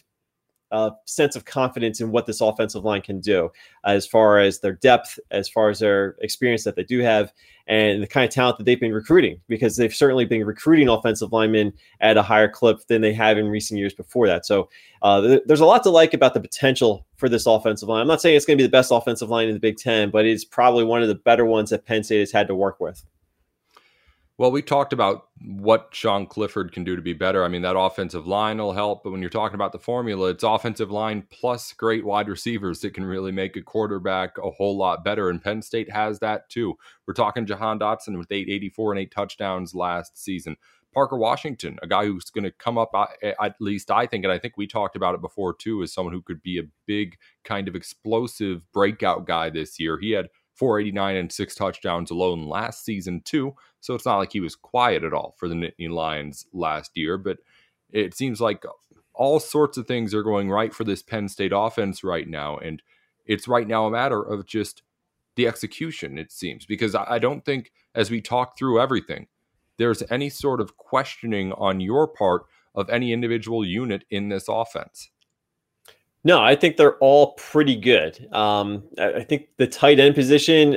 uh, 0.73 0.91
sense 1.05 1.37
of 1.37 1.45
confidence 1.45 2.01
in 2.01 2.11
what 2.11 2.27
this 2.27 2.41
offensive 2.41 2.85
line 2.85 3.03
can 3.03 3.21
do 3.21 3.51
as 3.85 4.07
far 4.07 4.39
as 4.39 4.61
their 4.61 4.73
depth, 4.73 5.19
as 5.31 5.49
far 5.49 5.69
as 5.71 5.79
their 5.79 6.17
experience 6.21 6.65
that 6.65 6.77
they 6.77 6.83
do 6.83 7.01
have, 7.01 7.33
and 7.69 8.03
the 8.03 8.07
kind 8.07 8.25
of 8.25 8.31
talent 8.31 8.59
that 8.59 8.65
they've 8.65 8.81
been 8.81 8.93
recruiting 8.93 9.41
because 9.49 9.77
they've 9.77 9.95
certainly 9.95 10.25
been 10.25 10.45
recruiting 10.45 10.89
offensive 10.89 11.33
linemen 11.33 11.73
at 12.01 12.17
a 12.17 12.23
higher 12.23 12.49
clip 12.49 12.87
than 12.87 13.01
they 13.01 13.13
have 13.13 13.39
in 13.39 13.49
recent 13.49 13.79
years 13.79 13.95
before 13.95 14.27
that. 14.27 14.47
So 14.47 14.69
uh, 15.03 15.21
th- 15.21 15.43
there's 15.47 15.61
a 15.61 15.67
lot 15.67 15.83
to 15.85 15.91
like 15.91 16.15
about 16.15 16.35
the 16.35 16.41
potential 16.41 17.07
for 17.17 17.29
this 17.29 17.47
offensive 17.47 17.89
line. 17.89 18.01
I'm 18.01 18.09
not 18.09 18.21
saying 18.21 18.37
it's 18.37 18.47
going 18.47 18.59
to 18.59 18.63
be 18.63 18.67
the 18.67 18.71
best 18.71 18.91
offensive 18.93 19.31
line 19.31 19.49
in 19.49 19.55
the 19.55 19.61
Big 19.61 19.77
Ten, 19.77 20.11
but 20.11 20.27
it's 20.27 20.45
probably 20.45 20.85
one 20.85 21.03
of 21.03 21.09
the 21.09 21.15
better 21.15 21.45
ones 21.45 21.71
that 21.71 21.85
Penn 21.85 22.05
State 22.05 22.21
has 22.21 22.33
had 22.33 22.47
to 22.49 22.55
work 22.55 22.81
with. 22.81 23.05
Well, 24.39 24.51
we 24.53 24.61
talked 24.61 24.93
about 24.93 25.29
what 25.41 25.89
Sean 25.93 26.27
Clifford 26.27 26.71
can 26.71 26.85
do 26.85 26.95
to 26.95 27.01
be 27.01 27.15
better. 27.15 27.43
I 27.43 27.49
mean, 27.49 27.63
that 27.63 27.79
offensive 27.79 28.27
line 28.27 28.59
will 28.59 28.75
help, 28.75 29.03
but 29.03 29.11
when 29.11 29.23
you're 29.23 29.31
talking 29.31 29.55
about 29.55 29.73
the 29.73 29.79
formula, 29.79 30.29
it's 30.29 30.45
offensive 30.45 30.91
line 30.91 31.27
plus 31.31 31.73
great 31.73 32.05
wide 32.05 32.29
receivers 32.29 32.81
that 32.81 32.93
can 32.93 33.07
really 33.07 33.33
make 33.33 33.57
a 33.57 33.63
quarterback 33.63 34.37
a 34.37 34.51
whole 34.51 34.77
lot 34.77 35.03
better. 35.03 35.31
And 35.31 35.43
Penn 35.43 35.63
State 35.63 35.91
has 35.91 36.19
that 36.19 36.51
too. 36.51 36.75
We're 37.07 37.15
talking 37.15 37.47
Jahan 37.47 37.79
Dotson 37.79 38.19
with 38.19 38.31
884 38.31 38.93
and 38.93 39.01
eight 39.01 39.11
touchdowns 39.11 39.75
last 39.75 40.23
season. 40.23 40.57
Parker 40.93 41.17
Washington, 41.17 41.79
a 41.83 41.87
guy 41.87 42.05
who's 42.05 42.29
going 42.29 42.45
to 42.45 42.51
come 42.51 42.77
up, 42.77 42.91
uh, 42.93 43.07
at 43.23 43.57
least 43.59 43.91
I 43.91 44.05
think, 44.07 44.25
and 44.25 44.33
I 44.33 44.39
think 44.39 44.59
we 44.59 44.67
talked 44.67 44.97
about 44.97 45.15
it 45.15 45.23
before 45.23 45.55
too, 45.55 45.83
as 45.83 45.95
someone 45.95 46.13
who 46.13 46.23
could 46.23 46.43
be 46.43 46.59
a 46.59 46.69
big 46.87 47.17
kind 47.45 47.69
of 47.69 47.75
explosive 47.75 48.71
breakout 48.73 49.27
guy 49.27 49.49
this 49.49 49.81
year. 49.81 49.99
He 49.99 50.11
had 50.11 50.29
489 50.57 51.17
and 51.17 51.33
six 51.33 51.55
touchdowns 51.55 52.11
alone 52.11 52.49
last 52.49 52.85
season, 52.85 53.21
too. 53.25 53.55
So 53.87 53.95
it's 53.95 54.05
not 54.05 54.19
like 54.19 54.33
he 54.33 54.41
was 54.41 54.57
quiet 54.57 55.05
at 55.05 55.13
all 55.13 55.37
for 55.39 55.49
the 55.49 55.55
Nittany 55.55 55.89
Lions 55.89 56.45
last 56.53 56.91
year, 56.97 57.17
but 57.17 57.39
it 57.93 58.15
seems 58.15 58.41
like 58.41 58.65
all 59.15 59.39
sorts 59.39 59.79
of 59.79 59.87
things 59.87 60.13
are 60.13 60.25
going 60.25 60.51
right 60.51 60.75
for 60.75 60.83
this 60.83 61.03
Penn 61.03 61.29
State 61.29 61.53
offense 61.55 62.03
right 62.03 62.29
now. 62.29 62.57
And 62.57 62.83
it's 63.27 63.47
right 63.47 63.69
now 63.69 63.87
a 63.87 63.91
matter 63.93 64.21
of 64.21 64.45
just 64.45 64.83
the 65.37 65.47
execution, 65.47 66.19
it 66.19 66.33
seems, 66.33 66.67
because 66.67 66.97
I 66.97 67.21
don't 67.21 67.45
think 67.45 67.71
as 67.95 68.11
we 68.11 68.21
talk 68.21 68.59
through 68.59 68.81
everything, 68.81 69.29
there's 69.79 70.03
any 70.11 70.31
sort 70.31 70.61
of 70.61 70.77
questioning 70.77 71.53
on 71.53 71.79
your 71.79 72.09
part 72.09 72.43
of 72.75 72.91
any 72.91 73.13
individual 73.13 73.65
unit 73.65 74.05
in 74.11 74.31
this 74.31 74.47
offense. 74.49 75.11
No, 76.27 76.43
I 76.43 76.57
think 76.57 76.77
they're 76.77 76.97
all 76.97 77.35
pretty 77.35 77.77
good. 77.77 78.27
Um, 78.35 78.83
I, 78.99 79.23
think 79.23 79.47
the 79.59 79.67
tight 79.69 80.01
end 80.01 80.17
position, 80.17 80.77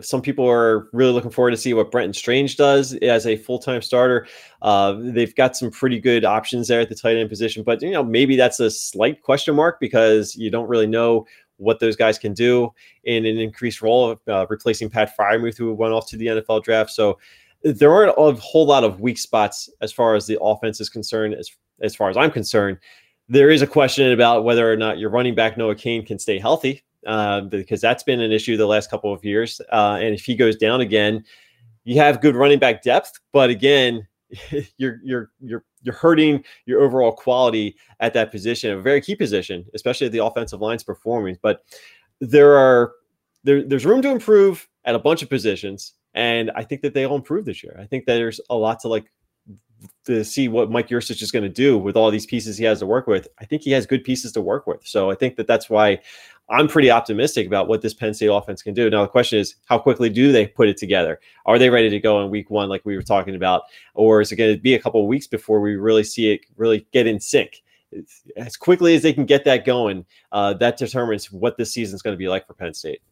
some 0.00 0.20
people 0.20 0.44
are 0.44 0.88
really 0.92 1.12
looking 1.12 1.30
forward 1.30 1.52
to 1.52 1.56
see 1.56 1.72
what 1.72 1.92
Brenton 1.92 2.12
Strange 2.12 2.56
does 2.56 2.94
as 2.94 3.24
a 3.24 3.36
full 3.36 3.60
time 3.60 3.80
starter. 3.80 4.26
Uh, 4.60 4.96
they've 4.98 5.32
got 5.36 5.56
some 5.56 5.70
pretty 5.70 6.00
good 6.00 6.24
options 6.24 6.66
there 6.66 6.80
at 6.80 6.88
the 6.88 6.96
tight 6.96 7.16
end 7.16 7.28
position, 7.28 7.62
but 7.62 7.80
you 7.80 7.92
know 7.92 8.02
maybe 8.02 8.34
that's 8.34 8.58
a 8.58 8.72
slight 8.72 9.22
question 9.22 9.54
mark 9.54 9.78
because 9.78 10.34
you 10.34 10.50
don't 10.50 10.68
really 10.68 10.88
know 10.88 11.24
what 11.58 11.78
those 11.78 11.94
guys 11.94 12.18
can 12.18 12.34
do 12.34 12.68
in 13.04 13.24
an 13.24 13.38
increased 13.38 13.80
role 13.80 14.10
of 14.10 14.20
uh, 14.26 14.46
replacing 14.50 14.90
Pat 14.90 15.12
Freiermuth, 15.16 15.56
who 15.56 15.72
went 15.74 15.94
off 15.94 16.08
to 16.08 16.16
the 16.16 16.26
NFL 16.26 16.64
draft. 16.64 16.90
So 16.90 17.20
there 17.62 17.92
aren't 17.92 18.14
a 18.18 18.32
whole 18.40 18.66
lot 18.66 18.82
of 18.82 18.98
weak 18.98 19.18
spots 19.18 19.70
as 19.80 19.92
far 19.92 20.16
as 20.16 20.26
the 20.26 20.40
offense 20.40 20.80
is 20.80 20.88
concerned. 20.88 21.34
As 21.34 21.52
as 21.80 21.94
far 21.94 22.10
as 22.10 22.16
I'm 22.16 22.32
concerned 22.32 22.78
there 23.28 23.50
is 23.50 23.62
a 23.62 23.66
question 23.66 24.12
about 24.12 24.44
whether 24.44 24.70
or 24.70 24.76
not 24.76 24.98
your 24.98 25.10
running 25.10 25.34
back 25.34 25.56
Noah 25.56 25.74
Cain 25.74 26.04
can 26.04 26.18
stay 26.18 26.38
healthy. 26.38 26.82
uh, 27.06 27.42
because 27.42 27.80
that's 27.80 28.02
been 28.02 28.20
an 28.20 28.32
issue 28.32 28.56
the 28.56 28.66
last 28.66 28.90
couple 28.90 29.12
of 29.12 29.24
years. 29.24 29.60
Uh, 29.72 29.98
and 30.00 30.14
if 30.14 30.24
he 30.24 30.34
goes 30.34 30.56
down 30.56 30.80
again, 30.80 31.24
you 31.84 31.98
have 31.98 32.20
good 32.20 32.36
running 32.36 32.58
back 32.58 32.82
depth, 32.82 33.12
but 33.32 33.50
again, 33.50 34.06
you're 34.76 35.00
you're 35.02 35.30
you're 35.40 35.64
you're 35.82 35.94
hurting 35.94 36.44
your 36.66 36.82
overall 36.82 37.12
quality 37.12 37.76
at 38.00 38.12
that 38.12 38.30
position, 38.30 38.72
a 38.72 38.80
very 38.80 39.00
key 39.00 39.14
position, 39.14 39.64
especially 39.74 40.06
if 40.06 40.12
the 40.12 40.22
offensive 40.22 40.60
line's 40.60 40.82
performing. 40.84 41.38
But 41.40 41.62
there 42.20 42.56
are 42.56 42.92
there, 43.44 43.62
there's 43.62 43.86
room 43.86 44.02
to 44.02 44.10
improve 44.10 44.68
at 44.84 44.94
a 44.94 44.98
bunch 44.98 45.22
of 45.22 45.30
positions, 45.30 45.94
and 46.12 46.50
I 46.56 46.64
think 46.64 46.82
that 46.82 46.92
they 46.92 47.06
all 47.06 47.16
improve 47.16 47.46
this 47.46 47.62
year. 47.62 47.78
I 47.80 47.86
think 47.86 48.04
that 48.04 48.16
there's 48.16 48.40
a 48.50 48.54
lot 48.54 48.80
to 48.80 48.88
like 48.88 49.10
to 50.06 50.24
see 50.24 50.48
what 50.48 50.70
Mike 50.70 50.88
Yurcich 50.88 51.22
is 51.22 51.30
going 51.30 51.42
to 51.42 51.48
do 51.48 51.78
with 51.78 51.96
all 51.96 52.10
these 52.10 52.26
pieces 52.26 52.56
he 52.56 52.64
has 52.64 52.80
to 52.80 52.86
work 52.86 53.06
with. 53.06 53.28
I 53.38 53.44
think 53.44 53.62
he 53.62 53.70
has 53.72 53.86
good 53.86 54.04
pieces 54.04 54.32
to 54.32 54.40
work 54.40 54.66
with. 54.66 54.86
So 54.86 55.10
I 55.10 55.14
think 55.14 55.36
that 55.36 55.46
that's 55.46 55.68
why 55.68 56.00
I'm 56.50 56.66
pretty 56.66 56.90
optimistic 56.90 57.46
about 57.46 57.68
what 57.68 57.82
this 57.82 57.92
Penn 57.92 58.14
State 58.14 58.28
offense 58.28 58.62
can 58.62 58.74
do. 58.74 58.88
Now 58.88 59.02
the 59.02 59.08
question 59.08 59.38
is, 59.38 59.56
how 59.66 59.78
quickly 59.78 60.08
do 60.08 60.32
they 60.32 60.46
put 60.46 60.68
it 60.68 60.78
together? 60.78 61.20
Are 61.44 61.58
they 61.58 61.68
ready 61.68 61.90
to 61.90 62.00
go 62.00 62.22
in 62.22 62.30
week 62.30 62.48
one, 62.48 62.68
like 62.68 62.84
we 62.84 62.96
were 62.96 63.02
talking 63.02 63.34
about, 63.34 63.62
or 63.94 64.20
is 64.20 64.32
it 64.32 64.36
going 64.36 64.54
to 64.54 64.60
be 64.60 64.74
a 64.74 64.80
couple 64.80 65.06
weeks 65.06 65.26
before 65.26 65.60
we 65.60 65.76
really 65.76 66.04
see 66.04 66.32
it 66.32 66.40
really 66.56 66.86
get 66.92 67.06
in 67.06 67.20
sync? 67.20 67.62
As 68.36 68.56
quickly 68.56 68.94
as 68.94 69.02
they 69.02 69.12
can 69.12 69.26
get 69.26 69.44
that 69.44 69.64
going, 69.64 70.04
uh, 70.32 70.54
that 70.54 70.76
determines 70.76 71.30
what 71.30 71.56
this 71.56 71.72
season 71.72 71.94
is 71.94 72.02
going 72.02 72.14
to 72.14 72.18
be 72.18 72.28
like 72.28 72.46
for 72.46 72.54
Penn 72.54 72.74
State. 72.74 73.02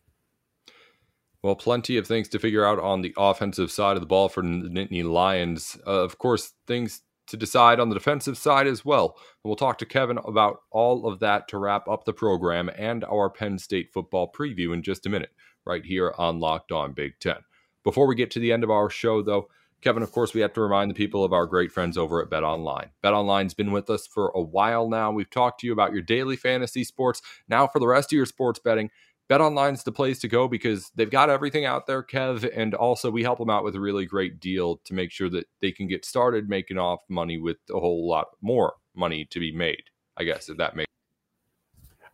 Well, 1.43 1.55
plenty 1.55 1.97
of 1.97 2.07
things 2.07 2.29
to 2.31 2.39
figure 2.39 2.65
out 2.65 2.79
on 2.79 3.03
the 3.03 3.15
offensive 3.17 3.71
side 3.71 3.97
of 3.97 4.01
the 4.01 4.07
ball 4.07 4.29
for 4.29 4.43
the 4.43 4.49
Nittany 4.49 5.05
Lions. 5.05 5.77
Uh, 5.87 6.03
of 6.03 6.19
course, 6.19 6.53
things 6.67 7.03
to 7.29 7.37
decide 7.37 7.81
on 7.81 7.89
the 7.89 7.95
defensive 7.95 8.39
side 8.39 8.67
as 8.67 8.85
well. 8.85 9.17
And 9.17 9.49
we'll 9.49 9.57
talk 9.57 9.79
to 9.79 9.87
Kevin 9.87 10.19
about 10.19 10.61
all 10.71 11.07
of 11.07 11.21
that 11.21 11.49
to 11.49 11.59
wrap 11.59 11.89
up 11.89 12.05
the 12.05 12.13
program 12.13 12.71
and 12.77 13.05
our 13.05 13.31
Penn 13.31 13.59
State 13.59 13.93
football 13.93 14.31
preview 14.31 14.73
in 14.73 14.83
just 14.83 15.07
a 15.07 15.09
minute, 15.09 15.31
right 15.65 15.85
here 15.85 16.15
on 16.19 16.41
Locked 16.41 16.73
On 16.73 16.93
Big 16.93 17.19
Ten. 17.21 17.39
Before 17.85 18.07
we 18.07 18.15
get 18.15 18.31
to 18.33 18.41
the 18.41 18.53
end 18.53 18.65
of 18.65 18.71
our 18.71 18.91
show, 18.91 19.23
though, 19.23 19.49
Kevin, 19.83 20.03
of 20.03 20.11
course, 20.11 20.35
we 20.35 20.41
have 20.41 20.53
to 20.55 20.61
remind 20.61 20.91
the 20.91 20.95
people 20.95 21.23
of 21.23 21.33
our 21.33 21.47
great 21.47 21.71
friends 21.71 21.99
over 21.99 22.21
at 22.23 22.31
Bet 22.31 22.43
Online. 22.43 22.91
Bet 23.03 23.13
Online's 23.13 23.55
been 23.55 23.73
with 23.73 23.91
us 23.91 24.07
for 24.07 24.33
a 24.35 24.41
while 24.41 24.89
now. 24.89 25.13
We've 25.13 25.31
talked 25.31 25.61
to 25.61 25.67
you 25.67 25.73
about 25.73 25.93
your 25.93 26.03
daily 26.03 26.37
fantasy 26.37 26.83
sports. 26.83 27.21
Now, 27.49 27.67
for 27.67 27.79
the 27.79 27.87
rest 27.87 28.13
of 28.13 28.17
your 28.17 28.27
sports 28.27 28.59
betting, 28.59 28.91
BetOnline's 29.29 29.83
the 29.83 29.93
place 29.93 30.19
to 30.21 30.29
go 30.29 30.47
because 30.47 30.91
they've 30.95 31.11
got 31.11 31.31
everything 31.31 31.65
out 31.65 31.87
there, 31.87 32.03
Kev, 32.03 32.49
and 32.55 32.75
also 32.75 33.11
we 33.11 33.23
help 33.23 33.39
them 33.39 33.51
out 33.51 33.65
with 33.65 33.75
a 33.75 33.81
really 33.81 34.07
great 34.07 34.39
deal 34.39 34.77
to 34.85 34.95
make 34.95 35.11
sure 35.11 35.29
that 35.31 35.47
they 35.61 35.73
can 35.73 35.89
get 35.89 36.05
started 36.05 36.49
making 36.49 36.79
off 36.79 37.01
money 37.09 37.39
with 37.39 37.57
a 37.71 37.81
whole 37.81 38.09
lot 38.09 38.29
more 38.41 38.75
money 38.95 39.25
to 39.27 39.41
be 39.41 39.51
made. 39.51 39.83
I 40.17 40.25
guess 40.25 40.49
if 40.49 40.57
that 40.59 40.77
makes. 40.77 40.87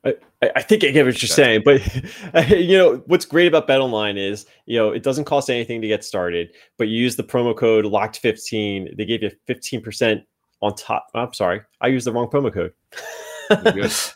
I, 0.04 0.14
I 0.56 0.62
think 0.62 0.82
I 0.82 0.90
get 0.90 1.06
what 1.06 1.22
you're 1.22 1.28
saying, 1.28 1.62
but 1.64 1.80
you 2.48 2.76
know 2.76 2.96
what's 3.06 3.24
great 3.24 3.46
about 3.46 3.68
BetOnline 3.68 4.18
is 4.18 4.46
you 4.66 4.76
know 4.76 4.90
it 4.90 5.02
doesn't 5.02 5.26
cost 5.26 5.50
anything 5.50 5.80
to 5.82 5.88
get 5.88 6.04
started, 6.04 6.54
but 6.78 6.88
you 6.88 6.98
use 6.98 7.14
the 7.14 7.22
promo 7.22 7.56
code 7.56 7.84
Locked15. 7.84 8.96
They 8.96 9.04
gave 9.04 9.22
you 9.22 9.30
15 9.46 9.82
percent 9.82 10.22
on 10.60 10.74
top. 10.74 11.06
I'm 11.14 11.32
sorry, 11.34 11.60
I 11.80 11.88
used 11.88 12.06
the 12.06 12.12
wrong 12.12 12.28
promo 12.28 12.52
code. 12.52 12.72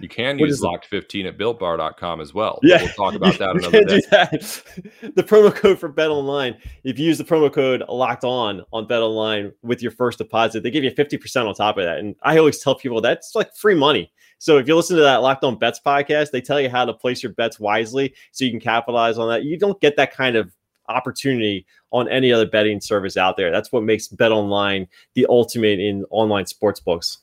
you 0.00 0.08
can 0.08 0.38
use 0.38 0.62
locked 0.62 0.86
15 0.86 1.26
at 1.26 1.38
builtbar.com 1.38 2.20
as 2.20 2.32
well. 2.34 2.58
Yeah. 2.62 2.82
We'll 2.82 2.92
talk 2.92 3.14
about 3.14 3.38
that 3.38 3.56
another 3.56 3.84
day. 3.84 5.10
The 5.14 5.22
promo 5.22 5.54
code 5.54 5.78
for 5.78 5.88
Bet 5.88 6.10
Online, 6.10 6.56
if 6.84 6.98
you 6.98 7.06
use 7.06 7.18
the 7.18 7.24
promo 7.24 7.52
code 7.52 7.82
locked 7.88 8.24
on 8.24 8.62
on 8.72 8.86
Bet 8.86 9.02
Online 9.02 9.52
with 9.62 9.82
your 9.82 9.92
first 9.92 10.18
deposit, 10.18 10.62
they 10.62 10.70
give 10.70 10.84
you 10.84 10.90
50% 10.90 11.46
on 11.46 11.54
top 11.54 11.78
of 11.78 11.84
that. 11.84 11.98
And 11.98 12.16
I 12.22 12.38
always 12.38 12.58
tell 12.58 12.74
people 12.74 13.00
that's 13.00 13.34
like 13.34 13.54
free 13.54 13.74
money. 13.74 14.12
So 14.38 14.58
if 14.58 14.68
you 14.68 14.76
listen 14.76 14.96
to 14.96 15.02
that 15.02 15.22
Locked 15.22 15.44
On 15.44 15.58
Bets 15.58 15.80
podcast, 15.84 16.30
they 16.30 16.40
tell 16.40 16.60
you 16.60 16.68
how 16.68 16.84
to 16.84 16.92
place 16.92 17.22
your 17.22 17.32
bets 17.32 17.58
wisely 17.58 18.14
so 18.32 18.44
you 18.44 18.50
can 18.50 18.60
capitalize 18.60 19.18
on 19.18 19.28
that. 19.30 19.44
You 19.44 19.58
don't 19.58 19.80
get 19.80 19.96
that 19.96 20.14
kind 20.14 20.36
of 20.36 20.52
opportunity 20.88 21.66
on 21.90 22.08
any 22.08 22.32
other 22.32 22.46
betting 22.46 22.80
service 22.80 23.16
out 23.16 23.36
there. 23.36 23.50
That's 23.50 23.72
what 23.72 23.82
makes 23.82 24.08
Bet 24.08 24.32
Online 24.32 24.86
the 25.14 25.26
ultimate 25.28 25.80
in 25.80 26.04
online 26.10 26.46
sports 26.46 26.80
books. 26.80 27.18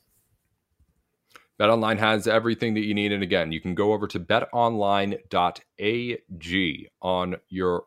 BetOnline 1.59 1.99
has 1.99 2.27
everything 2.27 2.73
that 2.73 2.83
you 2.83 2.93
need. 2.93 3.11
And 3.11 3.23
again, 3.23 3.51
you 3.51 3.61
can 3.61 3.75
go 3.75 3.93
over 3.93 4.07
to 4.07 4.19
betonline.ag 4.19 5.19
on 7.01 7.35
your 7.49 7.83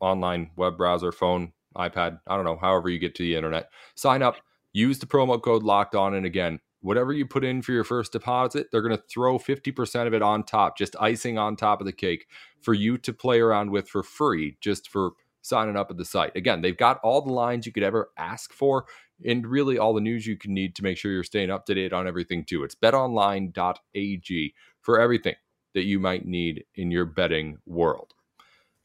online 0.00 0.50
web 0.56 0.76
browser, 0.76 1.12
phone, 1.12 1.52
iPad, 1.76 2.20
I 2.26 2.36
don't 2.36 2.44
know, 2.44 2.58
however 2.60 2.88
you 2.88 2.98
get 2.98 3.14
to 3.16 3.22
the 3.22 3.36
internet. 3.36 3.70
Sign 3.94 4.22
up, 4.22 4.36
use 4.72 4.98
the 4.98 5.06
promo 5.06 5.40
code 5.40 5.62
locked 5.62 5.94
on. 5.94 6.14
And 6.14 6.26
again, 6.26 6.60
whatever 6.80 7.12
you 7.12 7.26
put 7.26 7.44
in 7.44 7.62
for 7.62 7.72
your 7.72 7.84
first 7.84 8.12
deposit, 8.12 8.68
they're 8.70 8.82
going 8.82 8.96
to 8.96 9.02
throw 9.08 9.38
50% 9.38 10.06
of 10.06 10.14
it 10.14 10.22
on 10.22 10.42
top, 10.42 10.76
just 10.76 10.96
icing 11.00 11.38
on 11.38 11.56
top 11.56 11.80
of 11.80 11.86
the 11.86 11.92
cake 11.92 12.26
for 12.60 12.74
you 12.74 12.98
to 12.98 13.12
play 13.12 13.40
around 13.40 13.70
with 13.70 13.88
for 13.88 14.02
free, 14.02 14.56
just 14.60 14.88
for 14.88 15.12
signing 15.42 15.76
up 15.76 15.90
at 15.90 15.96
the 15.96 16.04
site. 16.04 16.36
Again, 16.36 16.60
they've 16.60 16.76
got 16.76 17.00
all 17.02 17.22
the 17.22 17.32
lines 17.32 17.66
you 17.66 17.72
could 17.72 17.82
ever 17.82 18.10
ask 18.16 18.52
for 18.52 18.86
and 19.24 19.46
really 19.46 19.78
all 19.78 19.94
the 19.94 20.00
news 20.00 20.26
you 20.26 20.36
can 20.36 20.54
need 20.54 20.74
to 20.76 20.82
make 20.82 20.96
sure 20.96 21.12
you're 21.12 21.22
staying 21.22 21.50
up 21.50 21.66
to 21.66 21.74
date 21.74 21.92
on 21.92 22.06
everything 22.06 22.44
too. 22.44 22.64
It's 22.64 22.74
betonline.ag 22.74 24.54
for 24.80 25.00
everything 25.00 25.34
that 25.74 25.84
you 25.84 25.98
might 25.98 26.26
need 26.26 26.64
in 26.74 26.90
your 26.90 27.04
betting 27.04 27.58
world. 27.66 28.14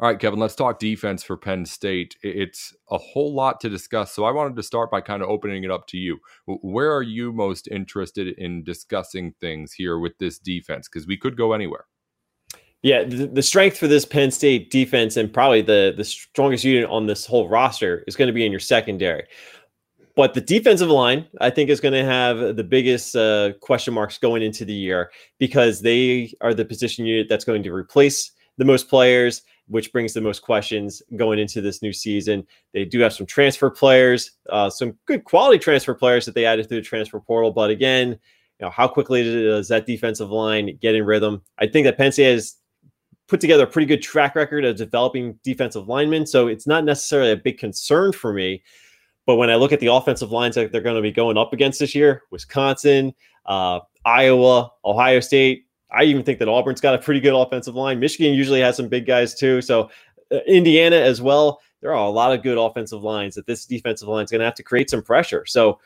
All 0.01 0.09
right, 0.09 0.19
Kevin, 0.19 0.39
let's 0.39 0.55
talk 0.55 0.77
defense 0.77 1.23
for 1.23 1.37
Penn 1.37 1.65
State. 1.65 2.17
It's 2.21 2.75
a 2.91 2.97
whole 2.97 3.33
lot 3.33 3.61
to 3.61 3.69
discuss. 3.69 4.11
So 4.11 4.25
I 4.25 4.31
wanted 4.31 4.57
to 4.57 4.63
start 4.63 4.91
by 4.91 4.99
kind 4.99 5.23
of 5.23 5.29
opening 5.29 5.63
it 5.63 5.71
up 5.71 5.87
to 5.87 5.97
you. 5.97 6.17
Where 6.47 6.93
are 6.93 7.01
you 7.01 7.31
most 7.31 7.69
interested 7.69 8.27
in 8.37 8.65
discussing 8.65 9.33
things 9.39 9.71
here 9.71 9.97
with 9.97 10.17
this 10.17 10.37
defense? 10.37 10.89
Because 10.89 11.07
we 11.07 11.15
could 11.15 11.37
go 11.37 11.53
anywhere. 11.53 11.85
Yeah, 12.83 13.03
the, 13.03 13.25
the, 13.25 13.41
strength 13.41 13.77
for 13.77 13.87
this 13.87 14.05
Penn 14.05 14.31
State 14.31 14.69
defense 14.69 15.17
and 15.17 15.33
probably 15.33 15.61
the, 15.61 15.93
the 15.95 16.03
strongest 16.03 16.65
unit 16.65 16.87
on 16.89 17.07
this 17.07 17.25
whole 17.25 17.47
roster 17.47 18.03
is 18.05 18.15
going 18.17 18.27
to 18.27 18.33
be 18.33 18.45
in 18.45 18.51
your 18.51 18.59
secondary. 18.59 19.23
But 20.15 20.33
the 20.33 20.41
defensive 20.41 20.89
line, 20.89 21.27
I 21.41 21.49
think, 21.49 21.69
is 21.69 21.81
going 21.81 21.93
to 21.93 22.05
have 22.05 22.55
the 22.55 22.63
biggest 22.63 23.15
uh, 23.15 23.51
question 23.59 23.93
marks 23.93 24.17
going 24.17 24.41
into 24.41 24.63
the 24.63 24.73
year 24.73 25.11
because 25.39 25.81
they 25.81 26.33
are 26.39 26.53
the 26.53 26.63
position 26.63 27.05
unit 27.05 27.27
that's 27.29 27.43
going 27.43 27.63
to 27.63 27.73
replace 27.73 28.31
the 28.57 28.63
most 28.63 28.87
players, 28.87 29.41
which 29.67 29.91
brings 29.91 30.13
the 30.13 30.21
most 30.21 30.41
questions 30.41 31.01
going 31.17 31.37
into 31.37 31.59
this 31.59 31.81
new 31.81 31.91
season. 31.91 32.47
They 32.73 32.85
do 32.85 33.01
have 33.01 33.11
some 33.11 33.25
transfer 33.25 33.69
players, 33.69 34.31
uh, 34.49 34.69
some 34.69 34.97
good 35.05 35.25
quality 35.25 35.59
transfer 35.59 35.93
players 35.93 36.25
that 36.25 36.35
they 36.35 36.45
added 36.45 36.69
through 36.69 36.77
the 36.77 36.87
transfer 36.87 37.19
portal. 37.19 37.51
But 37.51 37.69
again, 37.69 38.17
you 38.59 38.65
know, 38.65 38.69
how 38.69 38.87
quickly 38.87 39.21
does 39.23 39.67
that 39.67 39.85
defensive 39.85 40.31
line 40.31 40.77
get 40.81 40.95
in 40.95 41.05
rhythm? 41.05 41.41
I 41.59 41.67
think 41.67 41.85
that 41.85 42.13
State 42.13 42.31
has 42.31 42.55
put 43.27 43.41
together 43.41 43.63
a 43.63 43.67
pretty 43.67 43.87
good 43.87 44.01
track 44.01 44.35
record 44.35 44.63
of 44.63 44.77
developing 44.77 45.37
defensive 45.43 45.89
linemen, 45.89 46.25
so 46.25 46.47
it's 46.47 46.67
not 46.67 46.85
necessarily 46.85 47.31
a 47.31 47.35
big 47.35 47.57
concern 47.57 48.13
for 48.13 48.31
me. 48.31 48.63
But 49.25 49.35
when 49.35 49.49
I 49.49 49.55
look 49.55 49.71
at 49.71 49.79
the 49.79 49.87
offensive 49.87 50.31
lines 50.31 50.55
that 50.55 50.71
they're 50.71 50.81
going 50.81 50.95
to 50.95 51.01
be 51.01 51.11
going 51.11 51.37
up 51.37 51.53
against 51.53 51.79
this 51.79 51.95
year, 51.95 52.23
Wisconsin, 52.31 53.13
uh, 53.45 53.79
Iowa, 54.05 54.71
Ohio 54.83 55.19
State, 55.19 55.65
I 55.91 56.03
even 56.03 56.23
think 56.23 56.39
that 56.39 56.47
Auburn's 56.47 56.81
got 56.81 56.95
a 56.95 56.99
pretty 56.99 57.19
good 57.19 57.33
offensive 57.33 57.75
line. 57.75 57.99
Michigan 57.99 58.33
usually 58.33 58.61
has 58.61 58.77
some 58.77 58.87
big 58.87 59.05
guys 59.05 59.33
too. 59.33 59.61
So 59.61 59.89
uh, 60.31 60.37
Indiana 60.47 60.97
as 60.97 61.21
well. 61.21 61.61
There 61.81 61.91
are 61.91 62.05
a 62.05 62.09
lot 62.09 62.33
of 62.33 62.43
good 62.43 62.57
offensive 62.57 63.03
lines 63.03 63.35
that 63.35 63.45
this 63.45 63.65
defensive 63.65 64.07
line 64.07 64.25
is 64.25 64.31
going 64.31 64.39
to 64.39 64.45
have 64.45 64.55
to 64.55 64.63
create 64.63 64.89
some 64.89 65.03
pressure. 65.03 65.45
So 65.45 65.79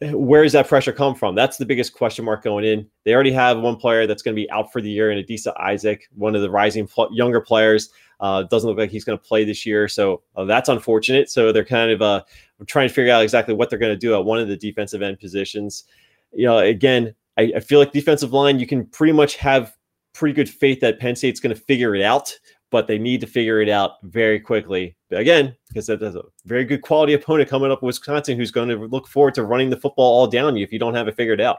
where 0.00 0.42
does 0.42 0.52
that 0.52 0.68
pressure 0.68 0.92
come 0.92 1.14
from? 1.14 1.34
That's 1.34 1.56
the 1.56 1.66
biggest 1.66 1.92
question 1.92 2.24
mark 2.24 2.42
going 2.42 2.64
in. 2.64 2.88
They 3.04 3.14
already 3.14 3.32
have 3.32 3.58
one 3.58 3.76
player 3.76 4.06
that's 4.06 4.22
going 4.22 4.34
to 4.34 4.40
be 4.40 4.50
out 4.50 4.72
for 4.72 4.80
the 4.80 4.90
year 4.90 5.10
in 5.10 5.24
Adisa 5.24 5.58
Isaac, 5.60 6.08
one 6.14 6.36
of 6.36 6.42
the 6.42 6.50
rising 6.50 6.88
younger 7.10 7.40
players. 7.40 7.90
Uh, 8.20 8.42
doesn't 8.44 8.68
look 8.68 8.78
like 8.78 8.90
he's 8.90 9.04
going 9.04 9.18
to 9.18 9.24
play 9.24 9.44
this 9.44 9.64
year, 9.64 9.86
so 9.88 10.22
uh, 10.36 10.44
that's 10.44 10.68
unfortunate. 10.68 11.30
So 11.30 11.52
they're 11.52 11.64
kind 11.64 11.90
of 11.90 12.02
uh, 12.02 12.22
trying 12.66 12.88
to 12.88 12.94
figure 12.94 13.12
out 13.12 13.22
exactly 13.22 13.54
what 13.54 13.70
they're 13.70 13.78
going 13.78 13.92
to 13.92 13.98
do 13.98 14.14
at 14.14 14.24
one 14.24 14.38
of 14.38 14.48
the 14.48 14.56
defensive 14.56 15.02
end 15.02 15.20
positions. 15.20 15.84
You 16.32 16.46
know, 16.46 16.58
again, 16.58 17.14
I, 17.38 17.52
I 17.56 17.60
feel 17.60 17.78
like 17.78 17.92
defensive 17.92 18.32
line, 18.32 18.58
you 18.58 18.66
can 18.66 18.86
pretty 18.86 19.12
much 19.12 19.36
have 19.36 19.74
pretty 20.12 20.34
good 20.34 20.50
faith 20.50 20.80
that 20.80 20.98
Penn 20.98 21.14
State's 21.14 21.40
going 21.40 21.54
to 21.54 21.60
figure 21.60 21.94
it 21.94 22.02
out, 22.02 22.36
but 22.70 22.88
they 22.88 22.98
need 22.98 23.20
to 23.20 23.26
figure 23.26 23.60
it 23.60 23.68
out 23.68 23.92
very 24.02 24.40
quickly. 24.40 24.96
Again, 25.12 25.54
because 25.68 25.86
there's 25.86 26.16
a 26.16 26.24
very 26.44 26.64
good 26.64 26.82
quality 26.82 27.14
opponent 27.14 27.48
coming 27.48 27.70
up, 27.70 27.82
Wisconsin, 27.82 28.36
who's 28.36 28.50
going 28.50 28.68
to 28.68 28.76
look 28.76 29.06
forward 29.06 29.34
to 29.34 29.44
running 29.44 29.70
the 29.70 29.76
football 29.76 30.18
all 30.18 30.26
down 30.26 30.56
you 30.56 30.64
if 30.64 30.72
you 30.72 30.78
don't 30.78 30.94
have 30.94 31.08
it 31.08 31.16
figured 31.16 31.40
out. 31.40 31.58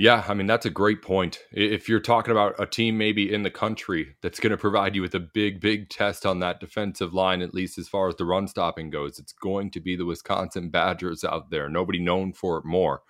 Yeah, 0.00 0.24
I 0.26 0.32
mean 0.32 0.46
that's 0.46 0.64
a 0.64 0.70
great 0.70 1.02
point. 1.02 1.40
If 1.52 1.86
you're 1.86 2.00
talking 2.00 2.32
about 2.32 2.54
a 2.58 2.64
team 2.64 2.96
maybe 2.96 3.30
in 3.30 3.42
the 3.42 3.50
country 3.50 4.16
that's 4.22 4.40
going 4.40 4.50
to 4.50 4.56
provide 4.56 4.96
you 4.96 5.02
with 5.02 5.14
a 5.14 5.20
big, 5.20 5.60
big 5.60 5.90
test 5.90 6.24
on 6.24 6.40
that 6.40 6.58
defensive 6.58 7.12
line, 7.12 7.42
at 7.42 7.52
least 7.52 7.76
as 7.76 7.86
far 7.86 8.08
as 8.08 8.16
the 8.16 8.24
run 8.24 8.48
stopping 8.48 8.88
goes, 8.88 9.18
it's 9.18 9.34
going 9.34 9.70
to 9.72 9.78
be 9.78 9.96
the 9.96 10.06
Wisconsin 10.06 10.70
Badgers 10.70 11.22
out 11.22 11.50
there. 11.50 11.68
Nobody 11.68 11.98
known 11.98 12.32
for 12.32 12.56
it 12.56 12.64
more. 12.64 13.02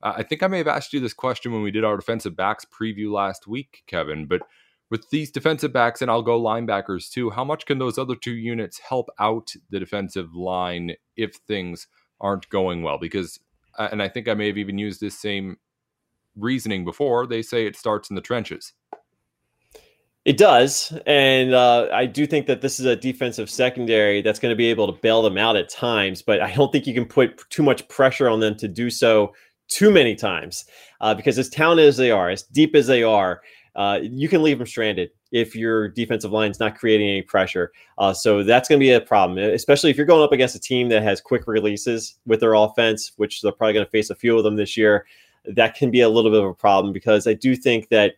I 0.00 0.22
think 0.22 0.44
I 0.44 0.46
may 0.46 0.58
have 0.58 0.68
asked 0.68 0.92
you 0.92 1.00
this 1.00 1.12
question 1.12 1.50
when 1.50 1.62
we 1.62 1.72
did 1.72 1.82
our 1.82 1.96
defensive 1.96 2.36
backs 2.36 2.64
preview 2.64 3.10
last 3.10 3.48
week, 3.48 3.82
Kevin. 3.88 4.26
But 4.26 4.42
with 4.88 5.10
these 5.10 5.32
defensive 5.32 5.72
backs, 5.72 6.00
and 6.00 6.08
I'll 6.08 6.22
go 6.22 6.40
linebackers 6.40 7.10
too, 7.10 7.30
how 7.30 7.42
much 7.42 7.66
can 7.66 7.80
those 7.80 7.98
other 7.98 8.14
two 8.14 8.36
units 8.36 8.78
help 8.78 9.08
out 9.18 9.50
the 9.70 9.80
defensive 9.80 10.32
line 10.32 10.92
if 11.16 11.34
things 11.48 11.88
aren't 12.20 12.48
going 12.50 12.84
well? 12.84 12.98
Because, 12.98 13.40
and 13.76 14.00
I 14.00 14.06
think 14.06 14.28
I 14.28 14.34
may 14.34 14.46
have 14.46 14.58
even 14.58 14.78
used 14.78 15.00
this 15.00 15.18
same 15.18 15.56
reasoning 16.36 16.84
before, 16.84 17.26
they 17.26 17.42
say 17.42 17.66
it 17.66 17.76
starts 17.76 18.10
in 18.10 18.16
the 18.16 18.22
trenches. 18.22 18.72
It 20.24 20.38
does, 20.38 20.92
and 21.06 21.54
uh, 21.54 21.88
I 21.92 22.04
do 22.06 22.26
think 22.26 22.46
that 22.48 22.60
this 22.60 22.80
is 22.80 22.86
a 22.86 22.96
defensive 22.96 23.48
secondary 23.48 24.22
that's 24.22 24.40
going 24.40 24.50
to 24.50 24.56
be 24.56 24.66
able 24.66 24.92
to 24.92 25.00
bail 25.00 25.22
them 25.22 25.38
out 25.38 25.54
at 25.54 25.68
times. 25.68 26.20
But 26.20 26.40
I 26.40 26.52
don't 26.52 26.72
think 26.72 26.84
you 26.84 26.94
can 26.94 27.06
put 27.06 27.48
too 27.48 27.62
much 27.62 27.86
pressure 27.86 28.28
on 28.28 28.40
them 28.40 28.56
to 28.56 28.66
do 28.66 28.90
so 28.90 29.32
too 29.68 29.92
many 29.92 30.16
times, 30.16 30.64
uh, 31.00 31.14
because 31.14 31.38
as 31.38 31.48
talented 31.48 31.86
as 31.86 31.96
they 31.96 32.10
are, 32.10 32.28
as 32.28 32.42
deep 32.42 32.74
as 32.74 32.88
they 32.88 33.04
are, 33.04 33.40
uh, 33.76 34.00
you 34.02 34.28
can 34.28 34.42
leave 34.42 34.58
them 34.58 34.66
stranded 34.66 35.10
if 35.30 35.54
your 35.54 35.88
defensive 35.88 36.32
line 36.32 36.50
is 36.50 36.58
not 36.58 36.76
creating 36.76 37.08
any 37.08 37.22
pressure. 37.22 37.70
Uh, 37.98 38.12
so 38.12 38.42
that's 38.42 38.68
going 38.68 38.80
to 38.80 38.84
be 38.84 38.92
a 38.92 39.00
problem, 39.00 39.38
especially 39.38 39.90
if 39.90 39.96
you're 39.96 40.06
going 40.06 40.24
up 40.24 40.32
against 40.32 40.56
a 40.56 40.60
team 40.60 40.88
that 40.88 41.02
has 41.04 41.20
quick 41.20 41.46
releases 41.46 42.16
with 42.26 42.40
their 42.40 42.54
offense, 42.54 43.12
which 43.16 43.42
they're 43.42 43.52
probably 43.52 43.74
going 43.74 43.84
to 43.84 43.90
face 43.90 44.10
a 44.10 44.14
few 44.14 44.36
of 44.36 44.42
them 44.42 44.56
this 44.56 44.76
year. 44.76 45.06
That 45.46 45.74
can 45.74 45.90
be 45.90 46.00
a 46.00 46.08
little 46.08 46.30
bit 46.30 46.42
of 46.42 46.48
a 46.48 46.54
problem 46.54 46.92
because 46.92 47.26
I 47.26 47.34
do 47.34 47.56
think 47.56 47.88
that 47.88 48.14